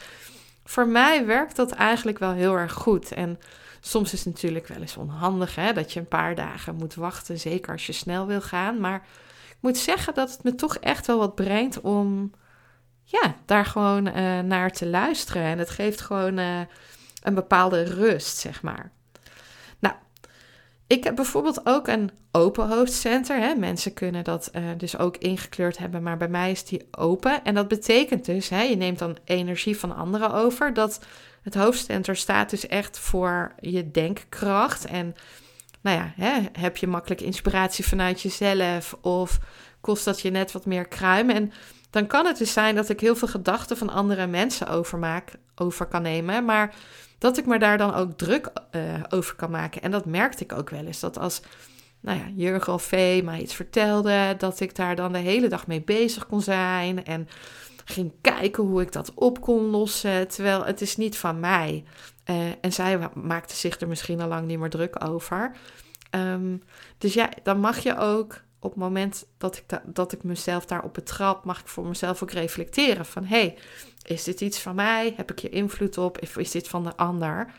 voor 0.64 0.88
mij 0.88 1.27
werkt 1.27 1.57
dat 1.57 1.72
eigenlijk 1.72 2.18
wel 2.18 2.33
heel 2.33 2.57
erg 2.57 2.72
goed. 2.72 3.12
En 3.12 3.38
Soms 3.87 4.12
is 4.12 4.24
het 4.24 4.35
natuurlijk 4.35 4.66
wel 4.66 4.81
eens 4.81 4.96
onhandig 4.96 5.55
hè, 5.55 5.72
dat 5.72 5.92
je 5.92 6.00
een 6.00 6.09
paar 6.09 6.35
dagen 6.35 6.74
moet 6.74 6.94
wachten, 6.94 7.38
zeker 7.38 7.72
als 7.72 7.87
je 7.87 7.92
snel 7.92 8.27
wil 8.27 8.40
gaan. 8.40 8.81
Maar 8.81 9.07
ik 9.48 9.57
moet 9.61 9.77
zeggen 9.79 10.14
dat 10.14 10.31
het 10.31 10.42
me 10.42 10.55
toch 10.55 10.77
echt 10.77 11.07
wel 11.07 11.18
wat 11.18 11.35
brengt 11.35 11.81
om 11.81 12.31
ja, 13.03 13.35
daar 13.44 13.66
gewoon 13.66 14.07
uh, 14.07 14.40
naar 14.40 14.70
te 14.70 14.87
luisteren. 14.87 15.42
En 15.42 15.59
het 15.59 15.70
geeft 15.70 16.00
gewoon 16.00 16.38
uh, 16.38 16.61
een 17.22 17.35
bepaalde 17.35 17.83
rust, 17.83 18.37
zeg 18.37 18.62
maar. 18.62 18.92
Ik 20.94 21.04
heb 21.04 21.14
bijvoorbeeld 21.14 21.66
ook 21.66 21.88
een 21.88 22.11
open 22.33 22.68
hoofdcenter. 22.68 23.38
Hè. 23.38 23.54
Mensen 23.54 23.94
kunnen 23.94 24.24
dat 24.24 24.50
uh, 24.57 24.62
dus 24.76 24.98
ook 24.98 25.16
ingekleurd 25.16 25.78
hebben, 25.78 26.02
maar 26.02 26.16
bij 26.16 26.28
mij 26.28 26.50
is 26.50 26.64
die 26.64 26.87
open. 26.90 27.44
En 27.44 27.54
dat 27.54 27.68
betekent 27.68 28.24
dus, 28.24 28.48
hè, 28.48 28.62
je 28.62 28.76
neemt 28.76 28.98
dan 28.98 29.16
energie 29.24 29.78
van 29.78 29.96
anderen 29.96 30.33
over, 30.33 30.74
dat 30.74 31.00
het 31.42 31.54
hoofdcenter 31.54 32.16
staat 32.16 32.50
dus 32.50 32.66
echt 32.66 32.98
voor 32.98 33.52
je 33.61 33.90
denkkracht. 33.90 34.85
En 34.87 35.14
nou 35.80 35.96
ja, 35.96 36.12
hè, 36.16 36.33
heb 36.52 36.76
je 36.76 36.87
makkelijk 36.87 37.20
inspiratie 37.20 37.87
vanuit 37.87 38.20
jezelf 38.20 38.96
of 39.00 39.38
kost 39.80 40.04
dat 40.04 40.20
je 40.20 40.30
net 40.30 40.52
wat 40.52 40.66
meer 40.66 40.88
kruim? 40.88 41.30
En 41.30 41.52
dan 41.90 42.07
kan 42.07 42.26
het 42.26 42.38
dus 42.38 42.52
zijn 42.52 42.74
dat 42.74 42.88
ik 42.88 43.00
heel 43.00 43.16
veel 43.16 43.28
gedachten 43.28 43.76
van 43.76 43.90
andere 43.90 44.26
mensen 44.26 44.68
overmaak, 44.68 45.33
over 45.54 45.87
kan 45.87 46.02
nemen, 46.02 46.44
maar 46.44 46.74
dat 47.25 47.39
ik 47.39 47.47
me 47.47 47.59
daar 47.59 47.79
dan 47.79 47.95
ook 47.95 48.13
druk 48.13 48.53
uh, 48.73 48.83
over 49.09 49.35
kan 49.35 49.51
maken. 49.51 49.83
En 49.83 49.91
dat 49.91 50.05
merkte 50.05 50.45
ik 50.45 50.53
ook 50.53 50.71
wel 50.71 50.85
eens, 50.85 51.01
dat 51.01 51.19
als 51.19 51.43
nou 52.01 52.19
ja, 52.19 52.25
Jurgen 52.35 52.73
of 52.73 52.83
Vee 52.83 53.23
mij 53.23 53.41
iets 53.41 53.55
vertelde, 53.55 54.35
dat 54.39 54.61
ik 54.61 54.75
daar 54.77 54.97
dan 54.97 55.13
de 55.13 55.19
hele 55.19 55.49
dag 55.49 55.67
mee 55.67 55.83
bezig 55.83 56.27
kon 56.27 56.41
zijn. 56.41 57.05
En 57.05 57.29
ging 57.85 58.13
kijken 58.21 58.65
hoe 58.65 58.81
ik 58.81 58.93
dat 58.93 59.13
op 59.15 59.41
kon 59.41 59.63
lossen. 59.63 60.29
Terwijl 60.29 60.65
het 60.65 60.81
is 60.81 60.97
niet 60.97 61.17
van 61.17 61.41
mij. 61.41 61.85
Uh, 62.31 62.37
en 62.61 62.73
zij 62.73 63.09
maakte 63.15 63.57
zich 63.57 63.81
er 63.81 63.89
misschien 63.89 64.21
al 64.21 64.29
lang 64.29 64.47
niet 64.47 64.59
meer 64.59 64.71
druk 64.71 65.05
over. 65.05 65.51
Um, 66.11 66.63
dus 66.99 67.15
ja, 67.15 67.29
dan 67.43 67.61
mag 67.61 67.79
je 67.79 67.99
ook 67.99 68.43
op 68.59 68.71
het 68.71 68.81
moment 68.81 69.27
dat 69.39 69.57
ik, 69.57 69.81
dat 69.85 70.13
ik 70.13 70.23
mezelf 70.23 70.67
daarop 70.67 70.95
betrap, 70.95 71.45
mag 71.45 71.61
ik 71.61 71.69
voor 71.69 71.87
mezelf 71.87 72.23
ook 72.23 72.31
reflecteren 72.31 73.07
van 73.07 73.25
hey, 73.25 73.57
is 74.05 74.25
dit 74.25 74.40
iets 74.40 74.59
van 74.59 74.75
mij? 74.75 75.12
Heb 75.17 75.31
ik 75.31 75.38
hier 75.38 75.53
invloed 75.53 75.99
op? 75.99 76.23
Of 76.23 76.37
is 76.37 76.51
dit 76.51 76.69
van 76.69 76.85
de 76.85 76.97
ander? 76.97 77.53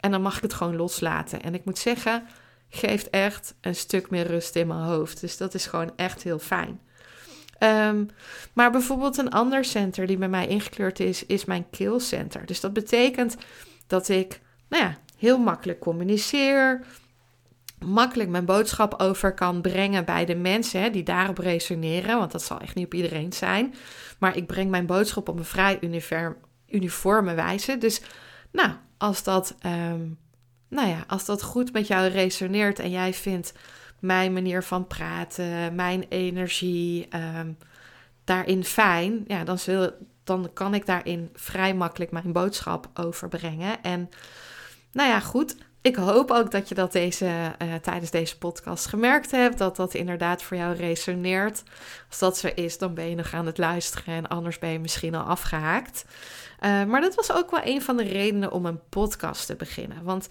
En 0.00 0.10
dan 0.10 0.22
mag 0.22 0.36
ik 0.36 0.42
het 0.42 0.54
gewoon 0.54 0.76
loslaten. 0.76 1.42
En 1.42 1.54
ik 1.54 1.64
moet 1.64 1.78
zeggen, 1.78 2.26
geeft 2.68 3.10
echt 3.10 3.54
een 3.60 3.74
stuk 3.74 4.10
meer 4.10 4.26
rust 4.26 4.56
in 4.56 4.66
mijn 4.66 4.80
hoofd. 4.80 5.20
Dus 5.20 5.36
dat 5.36 5.54
is 5.54 5.66
gewoon 5.66 5.92
echt 5.96 6.22
heel 6.22 6.38
fijn. 6.38 6.80
Um, 7.58 8.08
maar 8.52 8.70
bijvoorbeeld 8.70 9.16
een 9.16 9.30
ander 9.30 9.64
center 9.64 10.06
die 10.06 10.16
bij 10.16 10.28
mij 10.28 10.46
ingekleurd 10.46 11.00
is, 11.00 11.26
is 11.26 11.44
mijn 11.44 11.70
keelcenter. 11.70 12.46
Dus 12.46 12.60
dat 12.60 12.72
betekent 12.72 13.36
dat 13.86 14.08
ik, 14.08 14.40
nou 14.68 14.82
ja, 14.82 14.96
heel 15.18 15.38
makkelijk 15.38 15.78
communiceer, 15.80 16.84
makkelijk 17.78 18.30
mijn 18.30 18.44
boodschap 18.44 19.00
over 19.00 19.34
kan 19.34 19.60
brengen 19.60 20.04
bij 20.04 20.24
de 20.24 20.34
mensen 20.34 20.80
hè, 20.80 20.90
die 20.90 21.02
daarop 21.02 21.38
resoneren. 21.38 22.18
Want 22.18 22.32
dat 22.32 22.42
zal 22.42 22.60
echt 22.60 22.74
niet 22.74 22.84
op 22.84 22.94
iedereen 22.94 23.32
zijn. 23.32 23.74
Maar 24.22 24.36
ik 24.36 24.46
breng 24.46 24.70
mijn 24.70 24.86
boodschap 24.86 25.28
op 25.28 25.38
een 25.38 25.44
vrij 25.44 25.78
uniforme 26.66 27.34
wijze. 27.34 27.78
Dus 27.78 28.02
nou, 28.52 28.70
als 28.98 29.22
dat, 29.22 29.54
um, 29.66 30.18
nou 30.68 30.88
ja, 30.88 31.04
als 31.06 31.24
dat 31.24 31.42
goed 31.42 31.72
met 31.72 31.86
jou 31.86 32.08
resoneert 32.08 32.78
en 32.78 32.90
jij 32.90 33.14
vindt 33.14 33.52
mijn 33.98 34.32
manier 34.32 34.62
van 34.62 34.86
praten, 34.86 35.74
mijn 35.74 36.04
energie 36.08 37.08
um, 37.38 37.58
daarin 38.24 38.64
fijn, 38.64 39.24
ja, 39.26 39.44
dan, 39.44 39.58
zul, 39.58 39.90
dan 40.24 40.50
kan 40.52 40.74
ik 40.74 40.86
daarin 40.86 41.30
vrij 41.34 41.74
makkelijk 41.74 42.10
mijn 42.10 42.32
boodschap 42.32 42.90
overbrengen. 42.94 43.82
En 43.82 44.08
nou 44.92 45.08
ja, 45.08 45.20
goed. 45.20 45.56
Ik 45.82 45.96
hoop 45.96 46.30
ook 46.30 46.50
dat 46.50 46.68
je 46.68 46.74
dat 46.74 46.92
deze, 46.92 47.24
uh, 47.62 47.74
tijdens 47.74 48.10
deze 48.10 48.38
podcast 48.38 48.86
gemerkt 48.86 49.30
hebt. 49.30 49.58
Dat 49.58 49.76
dat 49.76 49.94
inderdaad 49.94 50.42
voor 50.42 50.56
jou 50.56 50.76
resoneert. 50.76 51.62
Als 52.08 52.18
dat 52.18 52.38
zo 52.38 52.48
is, 52.54 52.78
dan 52.78 52.94
ben 52.94 53.08
je 53.08 53.14
nog 53.14 53.34
aan 53.34 53.46
het 53.46 53.58
luisteren 53.58 54.14
en 54.14 54.28
anders 54.28 54.58
ben 54.58 54.70
je 54.70 54.78
misschien 54.78 55.14
al 55.14 55.24
afgehaakt. 55.24 56.04
Uh, 56.60 56.84
maar 56.84 57.00
dat 57.00 57.14
was 57.14 57.32
ook 57.32 57.50
wel 57.50 57.60
een 57.64 57.82
van 57.82 57.96
de 57.96 58.02
redenen 58.02 58.52
om 58.52 58.66
een 58.66 58.80
podcast 58.88 59.46
te 59.46 59.54
beginnen. 59.54 60.02
Want 60.02 60.28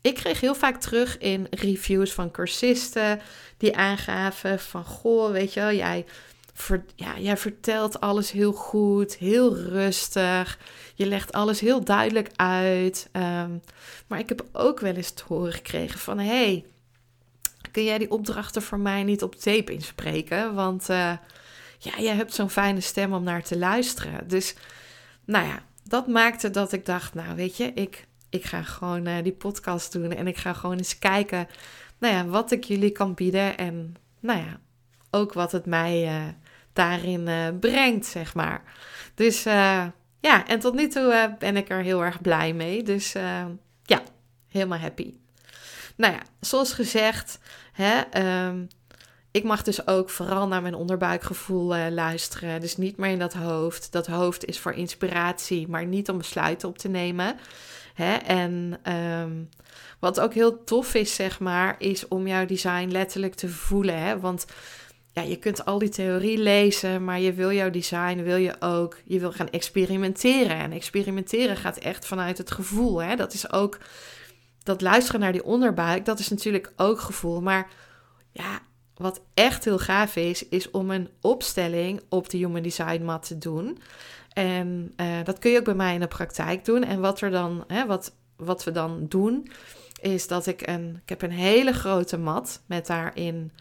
ik 0.00 0.14
kreeg 0.14 0.40
heel 0.40 0.54
vaak 0.54 0.80
terug 0.80 1.18
in 1.18 1.46
reviews 1.50 2.12
van 2.12 2.30
cursisten 2.30 3.20
die 3.56 3.76
aangaven 3.76 4.60
van... 4.60 4.84
Goh, 4.84 5.30
weet 5.30 5.52
je 5.52 5.60
wel, 5.60 5.72
jij 5.72 6.04
ja, 6.96 7.18
jij 7.18 7.36
vertelt 7.36 8.00
alles 8.00 8.30
heel 8.30 8.52
goed, 8.52 9.16
heel 9.16 9.56
rustig. 9.56 10.58
Je 10.94 11.06
legt 11.06 11.32
alles 11.32 11.60
heel 11.60 11.84
duidelijk 11.84 12.30
uit. 12.36 13.08
Um, 13.12 13.62
maar 14.06 14.18
ik 14.18 14.28
heb 14.28 14.44
ook 14.52 14.80
wel 14.80 14.94
eens 14.94 15.10
te 15.10 15.22
horen 15.26 15.52
gekregen 15.52 15.98
van... 15.98 16.18
hey, 16.18 16.64
kun 17.70 17.84
jij 17.84 17.98
die 17.98 18.10
opdrachten 18.10 18.62
voor 18.62 18.78
mij 18.78 19.02
niet 19.02 19.22
op 19.22 19.34
tape 19.34 19.72
inspreken? 19.72 20.54
Want 20.54 20.90
uh, 20.90 21.12
ja, 21.78 21.98
jij 21.98 22.14
hebt 22.14 22.34
zo'n 22.34 22.50
fijne 22.50 22.80
stem 22.80 23.12
om 23.12 23.22
naar 23.22 23.42
te 23.42 23.58
luisteren. 23.58 24.28
Dus 24.28 24.54
nou 25.24 25.46
ja, 25.46 25.62
dat 25.84 26.06
maakte 26.06 26.50
dat 26.50 26.72
ik 26.72 26.86
dacht... 26.86 27.14
nou 27.14 27.36
weet 27.36 27.56
je, 27.56 27.64
ik, 27.64 28.06
ik 28.30 28.44
ga 28.44 28.62
gewoon 28.62 29.08
uh, 29.08 29.22
die 29.22 29.32
podcast 29.32 29.92
doen... 29.92 30.12
en 30.12 30.26
ik 30.26 30.36
ga 30.36 30.52
gewoon 30.52 30.76
eens 30.76 30.98
kijken 30.98 31.48
nou 31.98 32.14
ja, 32.14 32.24
wat 32.26 32.50
ik 32.50 32.64
jullie 32.64 32.90
kan 32.90 33.14
bieden... 33.14 33.58
en 33.58 33.96
nou 34.20 34.38
ja, 34.38 34.60
ook 35.10 35.32
wat 35.32 35.52
het 35.52 35.66
mij... 35.66 36.04
Uh, 36.04 36.28
daarin 36.74 37.28
uh, 37.28 37.46
brengt, 37.60 38.06
zeg 38.06 38.34
maar. 38.34 38.62
Dus 39.14 39.46
uh, 39.46 39.86
ja, 40.20 40.46
en 40.46 40.60
tot 40.60 40.74
nu 40.74 40.88
toe 40.88 41.12
uh, 41.12 41.38
ben 41.38 41.56
ik 41.56 41.70
er 41.70 41.82
heel 41.82 42.04
erg 42.04 42.20
blij 42.20 42.52
mee. 42.52 42.82
Dus 42.82 43.12
ja, 43.82 44.02
helemaal 44.48 44.78
happy. 44.78 45.14
Nou 45.96 46.12
ja, 46.12 46.20
zoals 46.40 46.72
gezegd, 46.72 47.38
hè, 47.72 48.00
um, 48.46 48.68
ik 49.30 49.44
mag 49.44 49.62
dus 49.62 49.86
ook 49.86 50.10
vooral 50.10 50.48
naar 50.48 50.62
mijn 50.62 50.74
onderbuikgevoel 50.74 51.90
luisteren. 51.90 52.60
Dus 52.60 52.76
niet 52.76 52.96
meer 52.96 53.10
in 53.10 53.18
dat 53.18 53.32
hoofd. 53.32 53.92
Dat 53.92 54.06
hoofd 54.06 54.44
is 54.44 54.58
voor 54.58 54.72
inspiratie, 54.72 55.68
maar 55.68 55.86
niet 55.86 56.08
om 56.08 56.18
besluiten 56.18 56.68
op 56.68 56.78
te 56.78 56.88
nemen. 56.88 57.36
Hè? 57.94 58.14
En 58.14 58.80
um, 58.92 59.48
wat 59.98 60.20
ook 60.20 60.34
heel 60.34 60.64
tof 60.64 60.94
is, 60.94 61.14
zeg 61.14 61.40
maar, 61.40 61.74
is 61.78 62.08
om 62.08 62.26
jouw 62.26 62.46
design 62.46 62.88
letterlijk 62.88 63.34
te 63.34 63.48
voelen. 63.48 63.98
Hè? 63.98 64.20
Want 64.20 64.46
ja, 65.14 65.22
je 65.22 65.36
kunt 65.36 65.64
al 65.64 65.78
die 65.78 65.88
theorie 65.88 66.38
lezen, 66.38 67.04
maar 67.04 67.20
je 67.20 67.32
wil 67.32 67.52
jouw 67.52 67.70
design, 67.70 68.22
wil 68.22 68.36
je 68.36 68.56
ook, 68.60 68.98
je 69.04 69.20
wil 69.20 69.32
gaan 69.32 69.50
experimenteren. 69.50 70.56
En 70.56 70.72
experimenteren 70.72 71.56
gaat 71.56 71.76
echt 71.76 72.06
vanuit 72.06 72.38
het 72.38 72.50
gevoel. 72.50 73.02
Hè? 73.02 73.16
Dat 73.16 73.32
is 73.32 73.52
ook, 73.52 73.78
dat 74.62 74.80
luisteren 74.80 75.20
naar 75.20 75.32
die 75.32 75.44
onderbuik, 75.44 76.04
dat 76.04 76.18
is 76.18 76.28
natuurlijk 76.28 76.72
ook 76.76 77.00
gevoel. 77.00 77.40
Maar 77.40 77.70
ja, 78.32 78.60
wat 78.94 79.20
echt 79.34 79.64
heel 79.64 79.78
gaaf 79.78 80.16
is, 80.16 80.48
is 80.48 80.70
om 80.70 80.90
een 80.90 81.08
opstelling 81.20 82.00
op 82.08 82.28
de 82.30 82.36
Human 82.36 82.62
Design 82.62 83.02
mat 83.02 83.26
te 83.26 83.38
doen. 83.38 83.78
En 84.32 84.92
uh, 84.96 85.24
dat 85.24 85.38
kun 85.38 85.50
je 85.50 85.58
ook 85.58 85.64
bij 85.64 85.74
mij 85.74 85.94
in 85.94 86.00
de 86.00 86.06
praktijk 86.06 86.64
doen. 86.64 86.84
En 86.84 87.00
wat, 87.00 87.20
er 87.20 87.30
dan, 87.30 87.64
hè, 87.66 87.86
wat, 87.86 88.14
wat 88.36 88.64
we 88.64 88.70
dan 88.70 89.06
doen, 89.08 89.50
is 90.00 90.26
dat 90.26 90.46
ik 90.46 90.66
een, 90.66 91.00
ik 91.02 91.08
heb 91.08 91.22
een 91.22 91.30
hele 91.30 91.72
grote 91.72 92.18
mat 92.18 92.62
met 92.66 92.86
daarin 92.86 93.52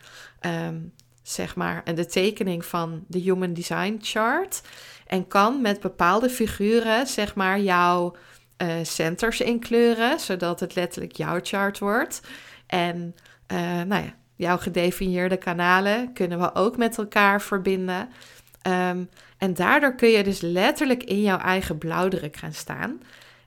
um, 0.41 0.93
zeg 1.23 1.55
maar, 1.55 1.81
en 1.83 1.95
de 1.95 2.05
tekening 2.05 2.65
van 2.65 3.03
de 3.07 3.19
Human 3.19 3.53
Design 3.53 3.97
Chart. 4.01 4.61
En 5.07 5.27
kan 5.27 5.61
met 5.61 5.79
bepaalde 5.79 6.29
figuren, 6.29 7.07
zeg 7.07 7.35
maar, 7.35 7.59
jouw 7.59 8.15
uh, 8.57 8.73
centers 8.83 9.41
inkleuren, 9.41 10.19
zodat 10.19 10.59
het 10.59 10.75
letterlijk 10.75 11.15
jouw 11.15 11.39
chart 11.41 11.79
wordt. 11.79 12.21
En 12.67 13.15
uh, 13.47 13.59
nou 13.59 14.03
ja, 14.03 14.15
jouw 14.35 14.57
gedefinieerde 14.57 15.37
kanalen 15.37 16.13
kunnen 16.13 16.39
we 16.39 16.55
ook 16.55 16.77
met 16.77 16.97
elkaar 16.97 17.41
verbinden. 17.41 18.09
Um, 18.67 19.09
en 19.37 19.53
daardoor 19.53 19.95
kun 19.95 20.09
je 20.09 20.23
dus 20.23 20.41
letterlijk 20.41 21.03
in 21.03 21.21
jouw 21.21 21.37
eigen 21.37 21.77
blauwdruk 21.77 22.35
gaan 22.35 22.53
staan. 22.53 23.01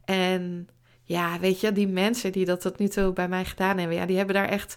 En 0.05 0.69
ja, 1.03 1.39
weet 1.39 1.61
je, 1.61 1.73
die 1.73 1.89
mensen 1.89 2.33
die 2.33 2.45
dat 2.45 2.61
tot 2.61 2.79
nu 2.79 2.89
toe 2.89 3.13
bij 3.13 3.29
mij 3.29 3.45
gedaan 3.45 3.79
hebben, 3.79 3.97
ja, 3.97 4.07
die 4.07 4.17
hebben 4.17 4.35
daar 4.35 4.49
echt 4.49 4.77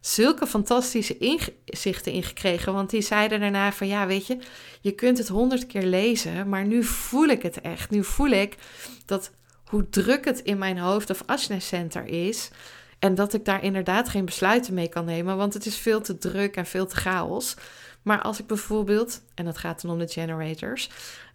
zulke 0.00 0.46
fantastische 0.46 1.18
inzichten 1.18 2.12
in 2.12 2.22
gekregen. 2.22 2.72
Want 2.72 2.90
die 2.90 3.02
zeiden 3.02 3.40
daarna 3.40 3.72
van 3.72 3.86
ja, 3.86 4.06
weet 4.06 4.26
je, 4.26 4.38
je 4.80 4.92
kunt 4.92 5.18
het 5.18 5.28
honderd 5.28 5.66
keer 5.66 5.82
lezen, 5.82 6.48
maar 6.48 6.64
nu 6.64 6.84
voel 6.84 7.26
ik 7.26 7.42
het 7.42 7.60
echt. 7.60 7.90
Nu 7.90 8.04
voel 8.04 8.30
ik 8.30 8.56
dat 9.06 9.30
hoe 9.64 9.88
druk 9.88 10.24
het 10.24 10.40
in 10.40 10.58
mijn 10.58 10.78
hoofd 10.78 11.10
of 11.10 11.22
Ashna 11.26 11.58
Center 11.58 12.06
is. 12.06 12.50
En 12.98 13.14
dat 13.14 13.34
ik 13.34 13.44
daar 13.44 13.62
inderdaad 13.62 14.08
geen 14.08 14.24
besluiten 14.24 14.74
mee 14.74 14.88
kan 14.88 15.04
nemen, 15.04 15.36
want 15.36 15.54
het 15.54 15.66
is 15.66 15.76
veel 15.76 16.00
te 16.00 16.18
druk 16.18 16.56
en 16.56 16.66
veel 16.66 16.86
te 16.86 16.96
chaos. 16.96 17.54
Maar 18.02 18.22
als 18.22 18.38
ik 18.38 18.46
bijvoorbeeld, 18.46 19.22
en 19.34 19.44
dat 19.44 19.58
gaat 19.58 19.82
dan 19.82 19.90
om 19.90 19.98
de 19.98 20.08
generators, 20.08 20.90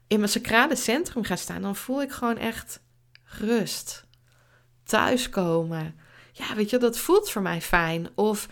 in 0.08 0.18
mijn 0.18 0.32
sacrale 0.32 0.76
centrum 0.76 1.24
ga 1.24 1.36
staan, 1.36 1.62
dan 1.62 1.76
voel 1.76 2.02
ik 2.02 2.12
gewoon 2.12 2.38
echt 2.38 2.80
rust, 3.24 4.06
thuiskomen 4.84 5.96
ja, 6.38 6.56
weet 6.56 6.70
je, 6.70 6.78
dat 6.78 6.98
voelt 6.98 7.30
voor 7.30 7.42
mij 7.42 7.62
fijn. 7.62 8.08
Of, 8.16 8.48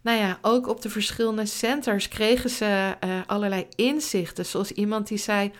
nou 0.00 0.18
ja, 0.18 0.38
ook 0.42 0.66
op 0.66 0.82
de 0.82 0.90
verschillende 0.90 1.46
centers 1.46 2.08
kregen 2.08 2.50
ze 2.50 2.96
uh, 3.04 3.20
allerlei 3.26 3.66
inzichten. 3.74 4.46
Zoals 4.46 4.72
iemand 4.72 5.08
die 5.08 5.18
zei: 5.18 5.52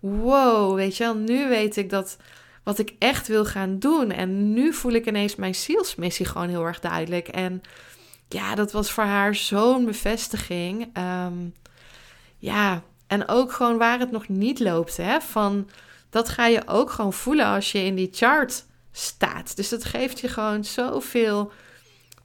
Wow, 0.00 0.74
weet 0.74 0.96
je 0.96 1.04
wel, 1.04 1.14
nu 1.14 1.48
weet 1.48 1.76
ik 1.76 1.90
dat 1.90 2.16
wat 2.62 2.78
ik 2.78 2.94
echt 2.98 3.28
wil 3.28 3.44
gaan 3.44 3.78
doen. 3.78 4.10
En 4.10 4.52
nu 4.52 4.72
voel 4.72 4.92
ik 4.92 5.06
ineens 5.06 5.36
mijn 5.36 5.54
zielsmissie 5.54 6.26
gewoon 6.26 6.48
heel 6.48 6.64
erg 6.64 6.80
duidelijk. 6.80 7.28
En 7.28 7.62
ja, 8.28 8.54
dat 8.54 8.72
was 8.72 8.90
voor 8.90 9.04
haar 9.04 9.34
zo'n 9.34 9.84
bevestiging. 9.84 10.98
Um, 10.98 11.54
ja, 12.38 12.82
en 13.06 13.28
ook 13.28 13.52
gewoon 13.52 13.78
waar 13.78 13.98
het 13.98 14.10
nog 14.10 14.28
niet 14.28 14.60
loopt, 14.60 14.96
hè. 14.96 15.20
Van, 15.20 15.68
dat 16.10 16.28
ga 16.28 16.46
je 16.46 16.62
ook 16.66 16.90
gewoon 16.90 17.12
voelen 17.12 17.46
als 17.46 17.72
je 17.72 17.78
in 17.78 17.94
die 17.94 18.08
chart 18.12 18.64
staat. 18.92 19.56
Dus 19.56 19.68
dat 19.68 19.84
geeft 19.84 20.20
je 20.20 20.28
gewoon 20.28 20.64
zoveel 20.64 21.52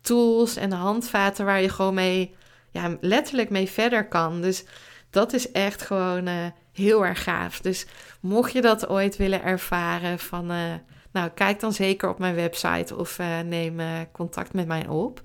tools 0.01 0.56
en 0.56 0.71
handvaten 0.71 1.45
waar 1.45 1.62
je 1.62 1.69
gewoon 1.69 1.93
mee, 1.93 2.36
ja, 2.71 2.97
letterlijk 3.01 3.49
mee 3.49 3.69
verder 3.69 4.08
kan. 4.08 4.41
Dus 4.41 4.65
dat 5.10 5.34
is 5.34 5.51
echt 5.51 5.82
gewoon 5.82 6.27
uh, 6.27 6.45
heel 6.73 7.06
erg 7.06 7.23
gaaf. 7.23 7.60
Dus 7.60 7.86
mocht 8.21 8.51
je 8.51 8.62
dat 8.62 8.88
ooit 8.88 9.17
willen 9.17 9.43
ervaren, 9.43 10.19
van, 10.19 10.51
uh, 10.51 10.73
nou, 11.12 11.30
kijk 11.30 11.60
dan 11.60 11.73
zeker 11.73 12.10
op 12.10 12.19
mijn 12.19 12.36
website 12.36 12.95
of 12.95 13.19
uh, 13.19 13.39
neem 13.39 13.80
contact 14.12 14.53
met 14.53 14.67
mij 14.67 14.88
op. 14.88 15.21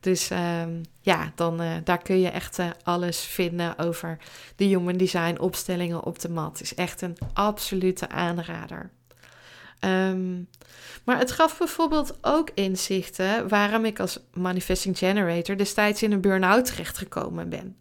Dus 0.00 0.30
um, 0.30 0.80
ja, 1.00 1.32
dan, 1.34 1.60
daar 1.84 2.02
kun 2.02 2.20
je 2.20 2.28
echt 2.28 2.58
alles 2.82 3.20
vinden 3.20 3.78
over 3.78 4.18
de 4.56 4.64
Human 4.64 4.96
Design 4.96 5.38
opstellingen 5.38 6.02
op 6.02 6.18
de 6.18 6.28
mat. 6.28 6.60
Is 6.60 6.74
echt 6.74 7.00
een 7.00 7.16
absolute 7.32 8.08
aanrader. 8.08 8.90
Ehm, 9.82 10.42
maar 11.04 11.18
het 11.18 11.30
gaf 11.30 11.58
bijvoorbeeld 11.58 12.18
ook 12.20 12.50
inzichten 12.54 13.48
waarom 13.48 13.84
ik 13.84 14.00
als 14.00 14.18
manifesting 14.32 14.98
generator 14.98 15.56
destijds 15.56 16.02
in 16.02 16.12
een 16.12 16.20
burn-out 16.20 16.64
terechtgekomen 16.64 17.48
ben. 17.48 17.76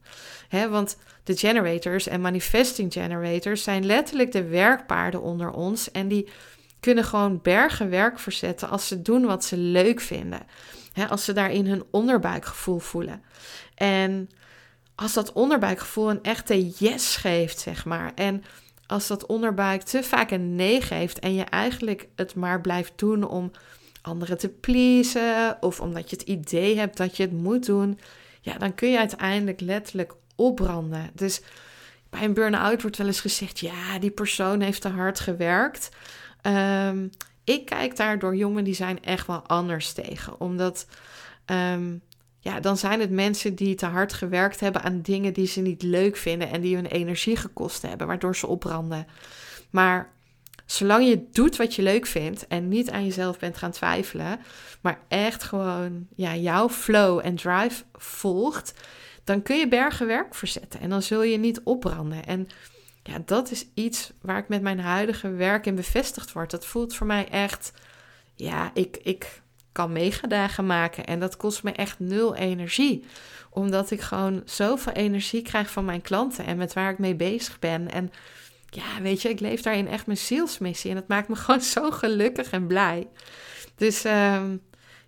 He, 0.48 0.70
want 0.70 0.98
de 1.24 1.38
generators 1.38 2.08
en 2.08 2.22
manifesting 2.22 2.94
generators 2.94 3.64
zijn 3.64 3.86
letterlijk 3.86 4.32
de 4.32 4.44
werkpaarden 4.44 5.22
onder 5.22 5.52
ons 5.52 5.92
en 5.92 6.08
die 6.08 6.30
kunnen 6.80 7.04
gewoon 7.04 7.40
bergen 7.42 7.90
werk 7.90 8.20
verzetten 8.20 8.70
als 8.70 8.88
ze 8.88 9.02
doen 9.02 9.26
wat 9.26 9.46
ze 9.46 9.58
leuk 9.58 10.00
vinden. 10.00 10.42
als 11.10 11.26
ze 11.26 11.34
daarin 11.34 11.68
hun 11.68 11.84
onderbuikgevoel 11.92 12.80
voelen. 12.80 13.24
En 13.76 14.30
als 14.96 15.14
dat 15.14 15.34
onderbuikgevoel 15.34 16.10
een 16.10 16.24
echte 16.24 16.68
yes 16.68 17.16
geeft, 17.16 17.60
zeg 17.60 17.86
maar. 17.86 18.12
En 18.16 18.44
als 18.91 19.08
dat 19.08 19.25
onderbuik 19.25 19.82
te 19.82 20.04
vaak 20.04 20.32
een 20.32 20.56
nee 20.56 20.82
geeft 20.82 21.19
en 21.19 21.34
je 21.34 21.43
eigenlijk 21.43 22.08
het 22.15 22.36
maar 22.36 22.62
blijft 22.62 22.93
doen 22.95 23.23
om 23.23 23.51
anderen 24.01 24.38
te 24.38 24.49
pleasen 24.49 25.58
of 25.60 25.80
omdat 25.80 26.10
je 26.10 26.15
het 26.15 26.27
idee 26.27 26.77
hebt 26.77 26.97
dat 26.97 27.17
je 27.17 27.23
het 27.23 27.32
moet 27.32 27.65
doen, 27.65 27.99
ja, 28.41 28.58
dan 28.58 28.75
kun 28.75 28.91
je 28.91 28.97
uiteindelijk 28.97 29.62
letterlijk 29.62 30.13
opbranden. 30.36 31.10
Dus 31.13 31.41
bij 32.10 32.23
een 32.23 32.34
burn-out 32.34 32.82
wordt 32.82 32.97
wel 32.97 33.08
eens 33.08 33.21
gezegd: 33.21 33.60
ja, 33.60 33.99
die 33.99 34.12
persoon 34.12 34.62
heeft 34.62 34.82
te 34.82 34.89
hard 34.89 35.19
gewerkt. 35.19 35.89
Um, 36.41 37.10
ik 37.43 37.65
kijk 37.65 37.95
daar 37.95 38.19
door 38.19 38.36
jongen 38.36 38.63
die 38.63 38.73
zijn 38.73 39.04
echt 39.04 39.27
wel 39.27 39.41
anders 39.47 39.93
tegen. 39.93 40.39
Omdat 40.39 40.88
ehm, 41.45 41.95
ja, 42.43 42.60
dan 42.60 42.77
zijn 42.77 42.99
het 42.99 43.12
mensen 43.12 43.56
die 43.56 43.75
te 43.75 43.86
hard 43.86 44.13
gewerkt 44.13 44.60
hebben 44.60 44.82
aan 44.82 45.01
dingen 45.01 45.34
die 45.34 45.47
ze 45.47 45.62
niet 45.62 45.82
leuk 45.82 46.17
vinden 46.17 46.49
en 46.49 46.62
die 46.62 46.75
hun 46.75 46.86
energie 46.86 47.36
gekost 47.36 47.82
hebben, 47.82 48.08
waardoor 48.08 48.36
ze 48.36 48.47
opbranden. 48.47 49.08
Maar 49.69 50.10
zolang 50.65 51.08
je 51.08 51.27
doet 51.32 51.56
wat 51.56 51.75
je 51.75 51.82
leuk 51.82 52.06
vindt 52.06 52.47
en 52.47 52.67
niet 52.67 52.89
aan 52.89 53.06
jezelf 53.06 53.39
bent 53.39 53.58
gaan 53.58 53.71
twijfelen, 53.71 54.39
maar 54.82 54.99
echt 55.08 55.43
gewoon 55.43 56.08
ja, 56.15 56.36
jouw 56.36 56.69
flow 56.69 57.19
en 57.23 57.36
drive 57.36 57.84
volgt, 57.93 58.73
dan 59.23 59.41
kun 59.41 59.58
je 59.58 59.67
bergen 59.67 60.08
werk 60.08 60.36
verzetten 60.36 60.80
en 60.80 60.89
dan 60.89 61.01
zul 61.01 61.23
je 61.23 61.38
niet 61.38 61.62
opbranden. 61.63 62.25
En 62.25 62.47
ja, 63.04 63.21
dat 63.25 63.51
is 63.51 63.65
iets 63.73 64.12
waar 64.21 64.38
ik 64.38 64.47
met 64.47 64.62
mijn 64.62 64.80
huidige 64.80 65.30
werk 65.30 65.65
in 65.65 65.75
bevestigd 65.75 66.32
word. 66.32 66.51
Dat 66.51 66.65
voelt 66.65 66.95
voor 66.95 67.08
mij 67.08 67.30
echt, 67.30 67.73
ja, 68.36 68.71
ik, 68.73 68.97
ik 69.04 69.40
kan 69.72 69.92
megadagen 69.92 70.66
maken 70.66 71.06
en 71.06 71.20
dat 71.20 71.38
kost 71.38 71.64
me 71.64 71.72
echt 71.72 72.00
nul 72.00 72.36
energie. 72.36 73.06
Omdat 73.50 73.92
ik 73.92 74.02
gewoon 74.02 74.42
zoveel 74.46 74.94
energie 74.94 75.42
krijg 75.42 75.70
van 75.70 75.86
mijn 75.86 76.02
klanten 76.02 76.46
en 76.46 76.58
met 76.58 76.74
waar 76.74 76.92
ik 76.92 76.98
mee 76.98 77.16
bezig 77.16 77.60
ben. 77.60 77.92
En 77.92 78.12
ja, 78.70 79.02
weet 79.02 79.22
je, 79.22 79.30
ik 79.30 79.40
leef 79.40 79.62
daarin 79.62 79.88
echt 79.88 80.06
mijn 80.06 80.18
zielsmissie 80.18 80.90
en 80.90 80.96
dat 80.96 81.08
maakt 81.08 81.28
me 81.28 81.36
gewoon 81.46 81.62
zo 81.62 81.92
gelukkig 81.92 82.52
en 82.52 82.68
blij. 82.68 83.08
Dus 83.76 84.04
ehm, 84.04 84.58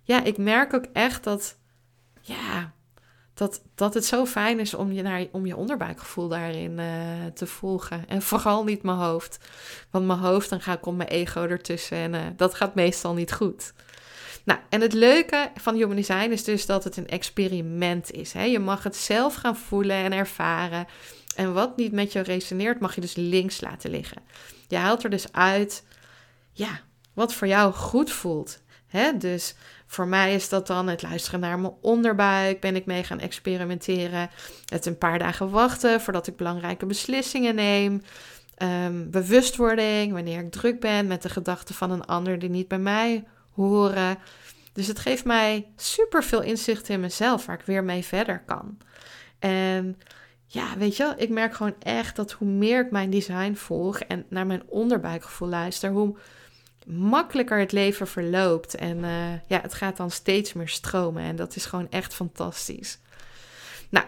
ja, 0.02 0.24
ik 0.24 0.36
merk 0.36 0.74
ook 0.74 0.86
echt 0.92 1.24
dat, 1.24 1.56
ja, 2.20 2.72
dat, 3.34 3.62
dat 3.74 3.94
het 3.94 4.04
zo 4.04 4.26
fijn 4.26 4.60
is 4.60 4.74
om 4.74 4.92
je, 4.92 5.02
naar, 5.02 5.26
om 5.32 5.46
je 5.46 5.56
onderbuikgevoel 5.56 6.28
daarin 6.28 6.78
uh, 6.78 7.26
te 7.34 7.46
volgen. 7.46 8.08
En 8.08 8.22
vooral 8.22 8.64
niet 8.64 8.82
mijn 8.82 8.98
hoofd. 8.98 9.38
Want 9.90 10.06
mijn 10.06 10.18
hoofd, 10.18 10.50
dan 10.50 10.60
ga 10.60 10.72
ik 10.72 10.86
mijn 10.92 11.08
ego 11.08 11.42
ertussen 11.42 11.96
en 11.96 12.14
uh, 12.14 12.20
dat 12.36 12.54
gaat 12.54 12.74
meestal 12.74 13.14
niet 13.14 13.32
goed. 13.32 13.72
Nou, 14.44 14.60
en 14.68 14.80
het 14.80 14.92
leuke 14.92 15.50
van 15.54 15.74
Human 15.74 15.96
Design 15.96 16.30
is 16.30 16.44
dus 16.44 16.66
dat 16.66 16.84
het 16.84 16.96
een 16.96 17.08
experiment 17.08 18.10
is. 18.10 18.32
Hè? 18.32 18.42
Je 18.42 18.58
mag 18.58 18.82
het 18.82 18.96
zelf 18.96 19.34
gaan 19.34 19.56
voelen 19.56 19.96
en 19.96 20.12
ervaren. 20.12 20.86
En 21.36 21.52
wat 21.52 21.76
niet 21.76 21.92
met 21.92 22.12
je 22.12 22.20
resoneert, 22.20 22.80
mag 22.80 22.94
je 22.94 23.00
dus 23.00 23.14
links 23.14 23.60
laten 23.60 23.90
liggen. 23.90 24.22
Je 24.68 24.76
haalt 24.76 25.04
er 25.04 25.10
dus 25.10 25.32
uit, 25.32 25.84
ja, 26.52 26.80
wat 27.12 27.34
voor 27.34 27.46
jou 27.46 27.72
goed 27.72 28.10
voelt. 28.10 28.62
Hè? 28.86 29.16
Dus 29.16 29.54
voor 29.86 30.06
mij 30.06 30.34
is 30.34 30.48
dat 30.48 30.66
dan 30.66 30.88
het 30.88 31.02
luisteren 31.02 31.40
naar 31.40 31.58
mijn 31.58 31.74
onderbuik. 31.80 32.60
Ben 32.60 32.76
ik 32.76 32.86
mee 32.86 33.04
gaan 33.04 33.20
experimenteren. 33.20 34.30
Het 34.64 34.86
een 34.86 34.98
paar 34.98 35.18
dagen 35.18 35.50
wachten 35.50 36.00
voordat 36.00 36.26
ik 36.26 36.36
belangrijke 36.36 36.86
beslissingen 36.86 37.54
neem. 37.54 38.02
Um, 38.58 39.10
bewustwording, 39.10 40.12
wanneer 40.12 40.40
ik 40.40 40.50
druk 40.50 40.80
ben 40.80 41.06
met 41.06 41.22
de 41.22 41.28
gedachten 41.28 41.74
van 41.74 41.90
een 41.90 42.04
ander 42.04 42.38
die 42.38 42.50
niet 42.50 42.68
bij 42.68 42.78
mij 42.78 43.24
horen. 43.54 44.18
Dus 44.72 44.86
het 44.86 44.98
geeft 44.98 45.24
mij 45.24 45.72
super 45.76 46.24
veel 46.24 46.42
inzicht 46.42 46.88
in 46.88 47.00
mezelf, 47.00 47.46
waar 47.46 47.58
ik 47.58 47.66
weer 47.66 47.84
mee 47.84 48.04
verder 48.04 48.42
kan. 48.46 48.78
En 49.38 49.98
ja, 50.46 50.76
weet 50.76 50.96
je, 50.96 51.14
ik 51.16 51.28
merk 51.28 51.54
gewoon 51.54 51.74
echt 51.78 52.16
dat 52.16 52.32
hoe 52.32 52.48
meer 52.48 52.84
ik 52.84 52.90
mijn 52.90 53.10
design 53.10 53.54
volg 53.54 53.98
en 53.98 54.26
naar 54.28 54.46
mijn 54.46 54.62
onderbuikgevoel 54.68 55.48
luister, 55.48 55.90
hoe 55.90 56.16
makkelijker 56.86 57.58
het 57.58 57.72
leven 57.72 58.06
verloopt. 58.06 58.74
En 58.74 58.98
uh, 58.98 59.32
ja, 59.46 59.60
het 59.60 59.74
gaat 59.74 59.96
dan 59.96 60.10
steeds 60.10 60.52
meer 60.52 60.68
stromen. 60.68 61.22
En 61.22 61.36
dat 61.36 61.56
is 61.56 61.66
gewoon 61.66 61.90
echt 61.90 62.14
fantastisch. 62.14 62.98
Nou, 63.88 64.06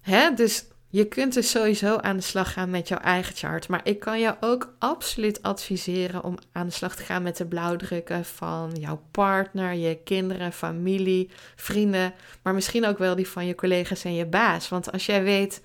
hè, 0.00 0.34
dus 0.34 0.64
je 0.96 1.04
kunt 1.04 1.34
dus 1.34 1.50
sowieso 1.50 1.96
aan 1.96 2.16
de 2.16 2.22
slag 2.22 2.52
gaan 2.52 2.70
met 2.70 2.88
jouw 2.88 2.98
eigen 2.98 3.34
chart. 3.34 3.68
Maar 3.68 3.80
ik 3.84 3.98
kan 3.98 4.20
jou 4.20 4.36
ook 4.40 4.74
absoluut 4.78 5.42
adviseren 5.42 6.24
om 6.24 6.38
aan 6.52 6.66
de 6.66 6.72
slag 6.72 6.96
te 6.96 7.02
gaan 7.02 7.22
met 7.22 7.36
de 7.36 7.46
blauwdrukken 7.46 8.24
van 8.24 8.70
jouw 8.80 9.02
partner, 9.10 9.72
je 9.72 9.98
kinderen, 10.04 10.52
familie, 10.52 11.30
vrienden. 11.56 12.14
Maar 12.42 12.54
misschien 12.54 12.86
ook 12.86 12.98
wel 12.98 13.14
die 13.14 13.28
van 13.28 13.46
je 13.46 13.54
collega's 13.54 14.04
en 14.04 14.14
je 14.14 14.26
baas. 14.26 14.68
Want 14.68 14.92
als 14.92 15.06
jij 15.06 15.22
weet 15.22 15.60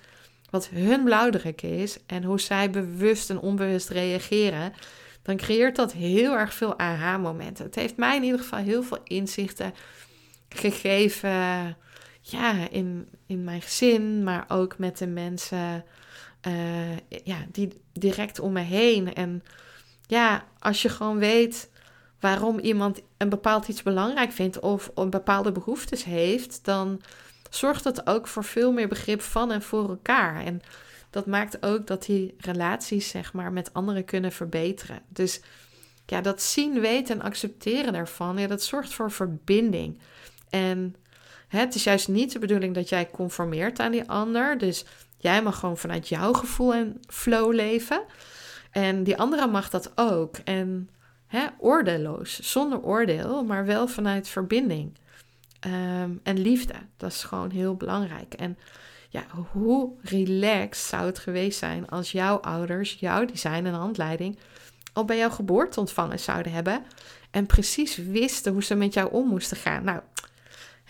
wat 0.50 0.70
hun 0.70 1.04
blauwdruk 1.04 1.62
is 1.62 1.98
en 2.06 2.24
hoe 2.24 2.40
zij 2.40 2.70
bewust 2.70 3.30
en 3.30 3.40
onbewust 3.40 3.90
reageren, 3.90 4.74
dan 5.22 5.38
creëert 5.38 5.76
dat 5.76 5.94
heel 5.94 6.34
erg 6.34 6.54
veel 6.54 6.80
aha-momenten. 6.80 7.66
Het 7.66 7.76
heeft 7.76 7.98
mij 7.98 8.16
in 8.16 8.24
ieder 8.24 8.40
geval 8.40 8.60
heel 8.60 8.84
veel 8.84 9.00
inzichten 9.04 9.74
gegeven. 10.50 11.78
Ja, 12.22 12.70
in, 12.70 13.08
in 13.26 13.44
mijn 13.44 13.62
gezin, 13.62 14.24
maar 14.24 14.46
ook 14.48 14.78
met 14.78 14.98
de 14.98 15.08
mensen 15.08 15.86
uh, 16.48 16.98
ja, 17.24 17.38
die 17.52 17.82
direct 17.94 18.40
om 18.40 18.52
me 18.52 18.60
heen. 18.60 19.14
En 19.14 19.44
ja, 20.08 20.46
als 20.60 20.82
je 20.82 20.90
gewoon 20.90 21.18
weet 21.18 21.70
waarom 22.20 22.60
iemand 22.60 23.02
een 23.18 23.30
bepaald 23.30 23.68
iets 23.68 23.84
belangrijk 23.84 24.32
vindt 24.32 24.60
of 24.60 24.92
een 24.96 25.10
bepaalde 25.10 25.52
behoeftes 25.52 26.04
heeft, 26.04 26.66
dan 26.66 27.02
zorgt 27.50 27.84
dat 27.84 28.08
ook 28.08 28.28
voor 28.28 28.44
veel 28.44 28.72
meer 28.72 28.88
begrip 28.88 29.22
van 29.22 29.52
en 29.52 29.62
voor 29.62 29.90
elkaar. 29.90 30.46
En 30.46 30.62
dat 31.10 31.26
maakt 31.26 31.66
ook 31.66 31.88
dat 31.88 32.06
die 32.06 32.36
relaties, 32.38 33.10
zeg 33.10 33.34
maar, 33.34 33.52
met 33.52 33.74
anderen 33.74 34.06
kunnen 34.06 34.32
verbeteren. 34.32 35.02
Dus 35.08 35.42
ja, 36.06 36.22
dat 36.22 36.42
zien, 36.42 36.80
weten 36.80 37.16
en 37.16 37.22
accepteren 37.22 37.94
daarvan, 37.94 38.38
ja, 38.38 38.48
dat 38.48 38.64
zorgt 38.64 38.94
voor 38.94 39.12
verbinding. 39.12 40.00
En 40.50 40.96
het 41.58 41.76
is 41.76 41.84
juist 41.84 42.08
niet 42.08 42.32
de 42.32 42.40
bedoeling 42.40 42.76
dat 42.76 42.90
jij 42.90 43.10
conformeert 43.10 43.80
aan 43.80 43.92
die 43.92 44.10
ander. 44.10 44.58
Dus 44.58 44.86
jij 45.18 45.42
mag 45.42 45.60
gewoon 45.60 45.78
vanuit 45.78 46.10
jouw 46.10 46.34
gevoel 46.34 46.74
en 46.74 47.00
flow 47.08 47.54
leven. 47.54 48.04
En 48.72 49.04
die 49.04 49.18
andere 49.18 49.48
mag 49.48 49.70
dat 49.70 49.92
ook. 49.96 50.38
En 50.38 50.90
hè, 51.28 51.48
oordeelloos, 51.60 52.40
zonder 52.40 52.82
oordeel, 52.82 53.44
maar 53.44 53.66
wel 53.66 53.88
vanuit 53.88 54.28
verbinding. 54.28 54.98
Um, 55.66 56.20
en 56.24 56.40
liefde, 56.40 56.74
dat 56.98 57.12
is 57.12 57.24
gewoon 57.24 57.50
heel 57.50 57.76
belangrijk. 57.76 58.34
En 58.34 58.58
ja, 59.10 59.24
hoe 59.52 59.92
relaxed 60.02 60.86
zou 60.86 61.06
het 61.06 61.20
geweest 61.20 61.60
zijn 61.60 61.90
als 61.90 62.12
jouw 62.12 62.38
ouders 62.38 62.94
jouw 63.00 63.26
design 63.26 63.66
en 63.66 63.74
handleiding 63.74 64.40
al 64.94 65.06
bij 65.06 65.18
jouw 65.18 65.30
geboorte 65.30 65.80
ontvangen 65.80 66.20
zouden 66.20 66.52
hebben 66.52 66.84
en 67.32 67.46
precies 67.46 67.96
wisten 67.96 68.52
hoe 68.52 68.64
ze 68.64 68.76
met 68.76 68.94
jou 68.94 69.12
om 69.12 69.28
moesten 69.28 69.58
gaan. 69.58 69.84
Nou, 69.84 70.02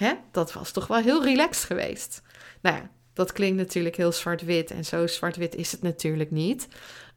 hè, 0.02 0.14
dat 0.32 0.54
was 0.54 0.72
toch 0.72 0.88
wel 0.88 0.98
heel 0.98 1.24
relaxed 1.24 1.64
geweest. 1.64 2.22
Nou 2.62 2.76
ja, 2.76 2.90
dat 3.14 3.32
klinkt 3.32 3.58
natuurlijk 3.58 3.96
heel 3.96 4.12
zwart-wit 4.12 4.72
en 4.72 4.86
zo 4.86 5.08
zwart-wit 5.08 5.56
is 5.56 5.72
het 5.72 5.82
natuurlijk 5.82 6.32
niet. 6.32 6.68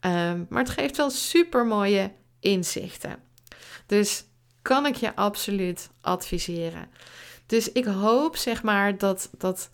Um, 0.01 0.47
maar 0.49 0.62
het 0.62 0.70
geeft 0.70 0.97
wel 0.97 1.11
super 1.11 1.66
mooie 1.66 2.12
inzichten. 2.40 3.16
Dus 3.87 4.25
kan 4.62 4.87
ik 4.87 4.94
je 4.94 5.16
absoluut 5.16 5.90
adviseren. 6.01 6.88
Dus 7.47 7.73
ik 7.73 7.85
hoop 7.85 8.37
zeg 8.37 8.62
maar 8.62 8.99
dat, 8.99 9.31
dat 9.38 9.70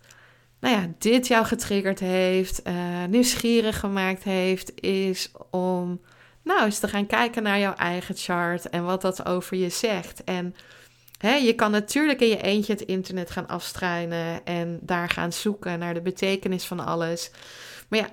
nou 0.59 0.75
ja, 0.75 0.93
dit 0.97 1.27
jou 1.27 1.45
getriggerd 1.45 1.99
heeft, 1.99 2.67
uh, 2.67 3.05
nieuwsgierig 3.05 3.79
gemaakt 3.79 4.23
heeft, 4.23 4.81
is 4.81 5.31
om 5.51 6.01
nou 6.43 6.65
eens 6.65 6.79
te 6.79 6.87
gaan 6.87 7.05
kijken 7.05 7.43
naar 7.43 7.59
jouw 7.59 7.73
eigen 7.73 8.15
chart 8.15 8.69
en 8.69 8.83
wat 8.83 9.01
dat 9.01 9.25
over 9.25 9.57
je 9.57 9.69
zegt. 9.69 10.23
En 10.23 10.55
je 11.21 11.53
kan 11.55 11.71
natuurlijk 11.71 12.19
in 12.19 12.27
je 12.27 12.41
eentje 12.41 12.73
het 12.73 12.81
internet 12.81 13.31
gaan 13.31 13.47
afstruinen 13.47 14.45
en 14.45 14.79
daar 14.81 15.09
gaan 15.09 15.33
zoeken 15.33 15.79
naar 15.79 15.93
de 15.93 16.01
betekenis 16.01 16.65
van 16.65 16.79
alles. 16.79 17.31
Maar 17.87 17.99
ja, 17.99 18.09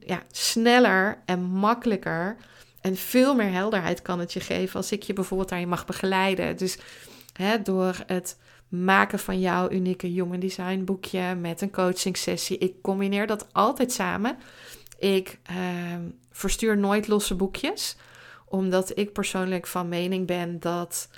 ja 0.00 0.22
sneller 0.30 1.22
en 1.24 1.42
makkelijker 1.42 2.36
en 2.80 2.96
veel 2.96 3.34
meer 3.34 3.52
helderheid 3.52 4.02
kan 4.02 4.18
het 4.18 4.32
je 4.32 4.40
geven 4.40 4.76
als 4.76 4.92
ik 4.92 5.02
je 5.02 5.12
bijvoorbeeld 5.12 5.48
daarin 5.48 5.68
mag 5.68 5.86
begeleiden. 5.86 6.56
Dus 6.56 6.78
door 7.62 7.96
het 8.06 8.36
maken 8.68 9.18
van 9.18 9.40
jouw 9.40 9.70
unieke 9.70 10.06
Human 10.06 10.40
Design 10.40 10.84
boekje 10.84 11.34
met 11.34 11.60
een 11.60 11.70
coaching 11.70 12.16
sessie. 12.16 12.58
Ik 12.58 12.74
combineer 12.82 13.26
dat 13.26 13.46
altijd 13.52 13.92
samen. 13.92 14.38
Ik 14.98 15.38
uh, 15.50 15.56
verstuur 16.30 16.78
nooit 16.78 17.08
losse 17.08 17.34
boekjes 17.34 17.96
Omdat 18.44 18.98
ik 18.98 19.12
persoonlijk 19.12 19.66
van 19.66 19.88
mening 19.88 20.26
ben 20.26 20.60
dat 20.60 21.08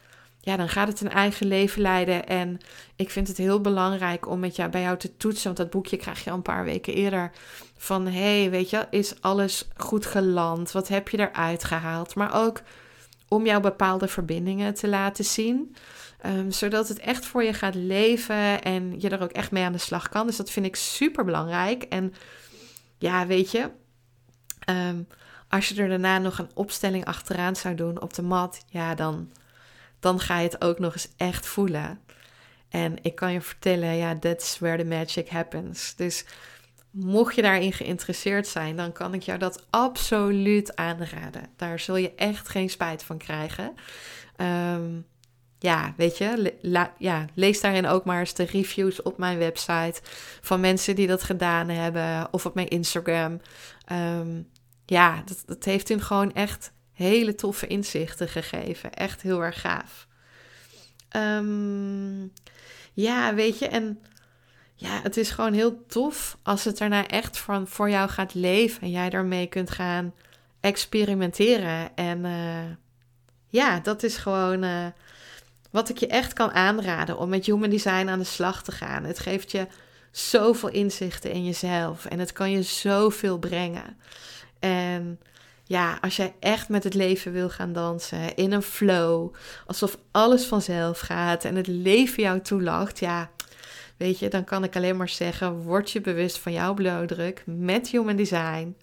ja, 0.47 0.57
dan 0.57 0.69
gaat 0.69 0.89
het 0.89 1.01
een 1.01 1.11
eigen 1.11 1.47
leven 1.47 1.83
leiden. 1.83 2.27
En 2.27 2.59
ik 2.97 3.11
vind 3.11 3.29
het 3.29 3.37
heel 3.37 3.61
belangrijk 3.61 4.29
om 4.29 4.41
met 4.41 4.57
jou, 4.57 4.71
bij 4.71 4.81
jou 4.81 4.99
te 4.99 5.17
toetsen. 5.17 5.45
Want 5.45 5.57
dat 5.57 5.71
boekje 5.71 5.97
krijg 5.97 6.25
je 6.25 6.31
al 6.31 6.37
een 6.37 6.43
paar 6.43 6.65
weken 6.65 6.95
eerder. 6.95 7.31
Van 7.77 8.07
hey, 8.07 8.51
weet 8.51 8.71
je, 8.71 8.87
is 8.91 9.21
alles 9.21 9.69
goed 9.77 10.07
geland? 10.07 10.73
Wat 10.73 10.89
heb 10.89 11.09
je 11.09 11.19
eruit 11.19 11.65
gehaald? 11.65 12.15
Maar 12.15 12.45
ook 12.45 12.61
om 13.29 13.47
jou 13.47 13.63
bepaalde 13.63 14.09
verbindingen 14.09 14.75
te 14.75 14.89
laten 14.89 15.25
zien. 15.25 15.77
Ehm, 16.21 16.51
zodat 16.51 16.89
het 16.89 16.99
echt 16.99 17.27
voor 17.27 17.43
je 17.45 17.53
gaat 17.53 17.75
leven 17.75 18.63
en 18.63 19.01
je 19.01 19.09
er 19.09 19.23
ook 19.23 19.33
echt 19.33 19.51
mee 19.51 19.65
aan 19.65 19.73
de 19.73 19.79
slag 19.79 20.09
kan. 20.09 20.27
Dus 20.27 20.37
dat 20.37 20.51
vind 20.51 20.67
ik 20.67 20.77
super 20.77 21.25
belangrijk. 21.25 21.83
En 21.83 22.15
ja, 22.99 23.27
weet 23.27 23.51
je, 23.51 23.71
ehm, 24.59 25.03
als 25.49 25.69
je 25.69 25.83
er 25.83 25.89
daarna 25.89 26.19
nog 26.19 26.39
een 26.39 26.51
opstelling 26.55 27.05
achteraan 27.05 27.57
zou 27.57 27.75
doen 27.75 28.01
op 28.01 28.15
de 28.15 28.23
mat, 28.23 28.65
ja, 28.69 28.95
dan 28.95 29.31
dan 30.07 30.21
ga 30.21 30.39
je 30.39 30.49
het 30.49 30.65
ook 30.65 30.79
nog 30.79 30.93
eens 30.93 31.09
echt 31.17 31.47
voelen. 31.47 32.01
En 32.69 32.97
ik 33.03 33.15
kan 33.15 33.33
je 33.33 33.41
vertellen, 33.41 33.97
ja, 33.97 34.19
that's 34.19 34.59
where 34.59 34.79
the 34.79 34.85
magic 34.85 35.29
happens. 35.29 35.95
Dus 35.97 36.25
mocht 36.91 37.35
je 37.35 37.43
daarin 37.43 37.73
geïnteresseerd 37.73 38.47
zijn, 38.47 38.77
dan 38.77 38.93
kan 38.93 39.15
ik 39.15 39.23
jou 39.23 39.39
dat 39.39 39.67
absoluut 39.71 40.77
aanraden. 40.77 41.43
Daar 41.57 41.81
zul 41.81 41.97
je 41.97 42.15
echt 42.15 42.49
geen 42.49 42.71
spijt 42.71 43.03
van 43.03 43.19
krijgen. 43.19 43.75
Ehm, 44.37 45.01
ja, 45.59 45.95
weet 45.97 46.19
je, 46.19 46.55
ja, 46.99 47.25
lees 47.35 47.61
daarin 47.61 47.87
ook 47.87 48.05
maar 48.05 48.21
eens 48.21 48.35
de 48.35 48.45
reviews 48.45 49.03
op 49.03 49.19
mijn 49.19 49.39
website 49.39 50.01
van 50.41 50.61
mensen 50.61 50.95
die 50.95 51.07
dat 51.07 51.23
gedaan 51.23 51.69
hebben 51.69 52.33
of 52.33 52.47
op 52.47 52.55
mijn 52.55 52.69
Instagram. 52.69 53.41
Ehm, 53.85 54.43
ja, 54.85 55.23
dat, 55.25 55.43
dat 55.47 55.65
heeft 55.65 55.89
hun 55.89 56.03
gewoon 56.03 56.33
echt 56.33 56.75
hele 56.97 57.35
toffe 57.35 57.67
inzichten 57.67 58.29
gegeven. 58.29 58.93
Echt 58.93 59.23
heel 59.23 59.43
erg 59.43 59.61
gaaf. 59.61 60.07
Ehm, 61.09 62.23
ja, 62.93 63.35
weet 63.35 63.59
je, 63.59 63.69
en 63.69 64.01
ja, 64.75 65.01
het 65.03 65.17
is 65.17 65.31
gewoon 65.31 65.53
heel 65.53 65.87
tof 65.87 66.39
als 66.43 66.65
het 66.65 66.79
daarna 66.79 67.07
echt 67.07 67.39
van, 67.39 67.69
voor 67.69 67.91
jou 67.91 68.09
gaat 68.09 68.35
leven 68.35 68.81
en 68.81 68.91
jij 68.91 69.11
daarmee 69.11 69.47
kunt 69.47 69.71
gaan 69.71 70.15
experimenteren. 70.61 71.97
En 71.97 72.25
uh, 72.25 72.77
ja, 73.49 73.81
dat 73.81 74.03
is 74.03 74.17
gewoon 74.17 74.65
uh, 74.65 74.87
wat 75.71 75.89
ik 75.89 75.99
je 75.99 76.07
echt 76.07 76.33
kan 76.33 76.53
aanraden 76.53 77.19
om 77.19 77.29
met 77.29 77.47
human 77.47 77.71
design 77.71 78.09
aan 78.09 78.19
de 78.19 78.25
slag 78.25 78.63
te 78.63 78.73
gaan. 78.73 79.05
Het 79.05 79.19
geeft 79.19 79.51
je 79.51 79.67
zoveel 80.11 80.69
inzichten 80.69 81.33
in 81.33 81.45
jezelf 81.45 82.05
en 82.05 82.19
het 82.19 82.33
kan 82.33 82.51
je 82.51 82.63
zoveel 82.63 83.39
brengen. 83.39 83.99
En 84.59 85.21
ja, 85.69 85.99
als 86.01 86.17
jij 86.17 86.35
echt 86.41 86.69
met 86.69 86.85
het 86.85 86.95
leven 86.95 87.33
wil 87.33 87.51
gaan 87.51 87.73
dansen, 87.73 88.35
in 88.35 88.53
een 88.53 88.63
flow, 88.63 89.35
alsof 89.67 89.99
alles 90.11 90.45
vanzelf 90.45 90.99
gaat 90.99 91.45
en 91.45 91.55
het 91.57 91.67
leven 91.67 92.23
jou 92.23 92.41
toelacht, 92.41 92.99
ja, 92.99 93.31
weet 93.97 94.19
je, 94.19 94.29
dan 94.29 94.45
kan 94.45 94.65
ik 94.65 94.77
alleen 94.77 94.97
maar 94.97 95.09
zeggen, 95.09 95.63
word 95.63 95.91
je 95.91 96.01
bewust 96.01 96.39
van 96.39 96.53
jouw 96.53 96.75
blauwdruk 96.75 97.43
met 97.47 97.89
Human 97.89 98.17
Design, 98.17 98.77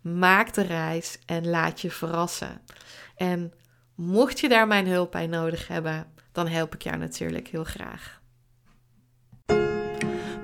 maak 0.00 0.54
de 0.54 0.62
reis 0.62 1.18
en 1.26 1.48
laat 1.48 1.80
je 1.80 1.90
verrassen. 1.90 2.60
En 3.16 3.52
mocht 3.94 4.40
je 4.40 4.48
daar 4.48 4.66
mijn 4.66 4.86
hulp 4.86 5.10
bij 5.10 5.26
nodig 5.26 5.68
hebben, 5.68 6.06
dan 6.32 6.48
help 6.48 6.74
ik 6.74 6.82
jou 6.82 6.96
natuurlijk 6.96 7.48
heel 7.48 7.64
graag. 7.64 8.20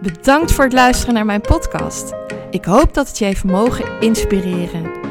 Bedankt 0.02 0.52
voor 0.52 0.64
het 0.64 0.72
luisteren 0.72 1.14
naar 1.14 1.24
mijn 1.24 1.40
podcast. 1.40 2.12
Ik 2.50 2.64
hoop 2.64 2.94
dat 2.94 3.08
het 3.08 3.18
je 3.18 3.24
heeft 3.24 3.44
mogen 3.44 4.00
inspireren. 4.00 5.03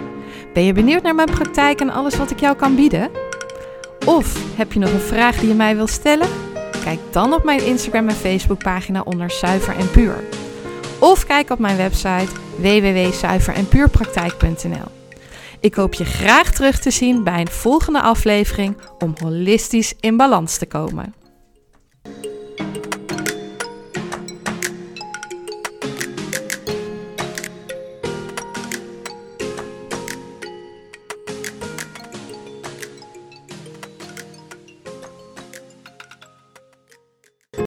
Ben 0.53 0.63
je 0.63 0.73
benieuwd 0.73 1.03
naar 1.03 1.15
mijn 1.15 1.29
praktijk 1.29 1.79
en 1.79 1.89
alles 1.89 2.15
wat 2.15 2.31
ik 2.31 2.39
jou 2.39 2.55
kan 2.55 2.75
bieden? 2.75 3.09
Of 4.05 4.57
heb 4.57 4.73
je 4.73 4.79
nog 4.79 4.93
een 4.93 4.99
vraag 4.99 5.39
die 5.39 5.47
je 5.47 5.53
mij 5.53 5.75
wilt 5.75 5.89
stellen? 5.89 6.27
Kijk 6.83 6.99
dan 7.11 7.33
op 7.33 7.43
mijn 7.43 7.65
Instagram 7.65 8.07
en 8.07 8.15
Facebook 8.15 8.63
pagina 8.63 9.01
onder 9.01 9.31
Zuiver 9.31 9.77
en 9.77 9.91
Puur. 9.91 10.23
Of 10.99 11.25
kijk 11.25 11.49
op 11.49 11.59
mijn 11.59 11.77
website 11.77 12.27
www.zuiverenpuurpraktijk.nl. 12.57 14.91
Ik 15.59 15.75
hoop 15.75 15.93
je 15.93 16.05
graag 16.05 16.51
terug 16.51 16.79
te 16.79 16.91
zien 16.91 17.23
bij 17.23 17.39
een 17.39 17.47
volgende 17.47 18.01
aflevering 18.01 18.77
om 18.99 19.15
holistisch 19.21 19.93
in 19.99 20.17
balans 20.17 20.57
te 20.57 20.65
komen. 20.65 21.13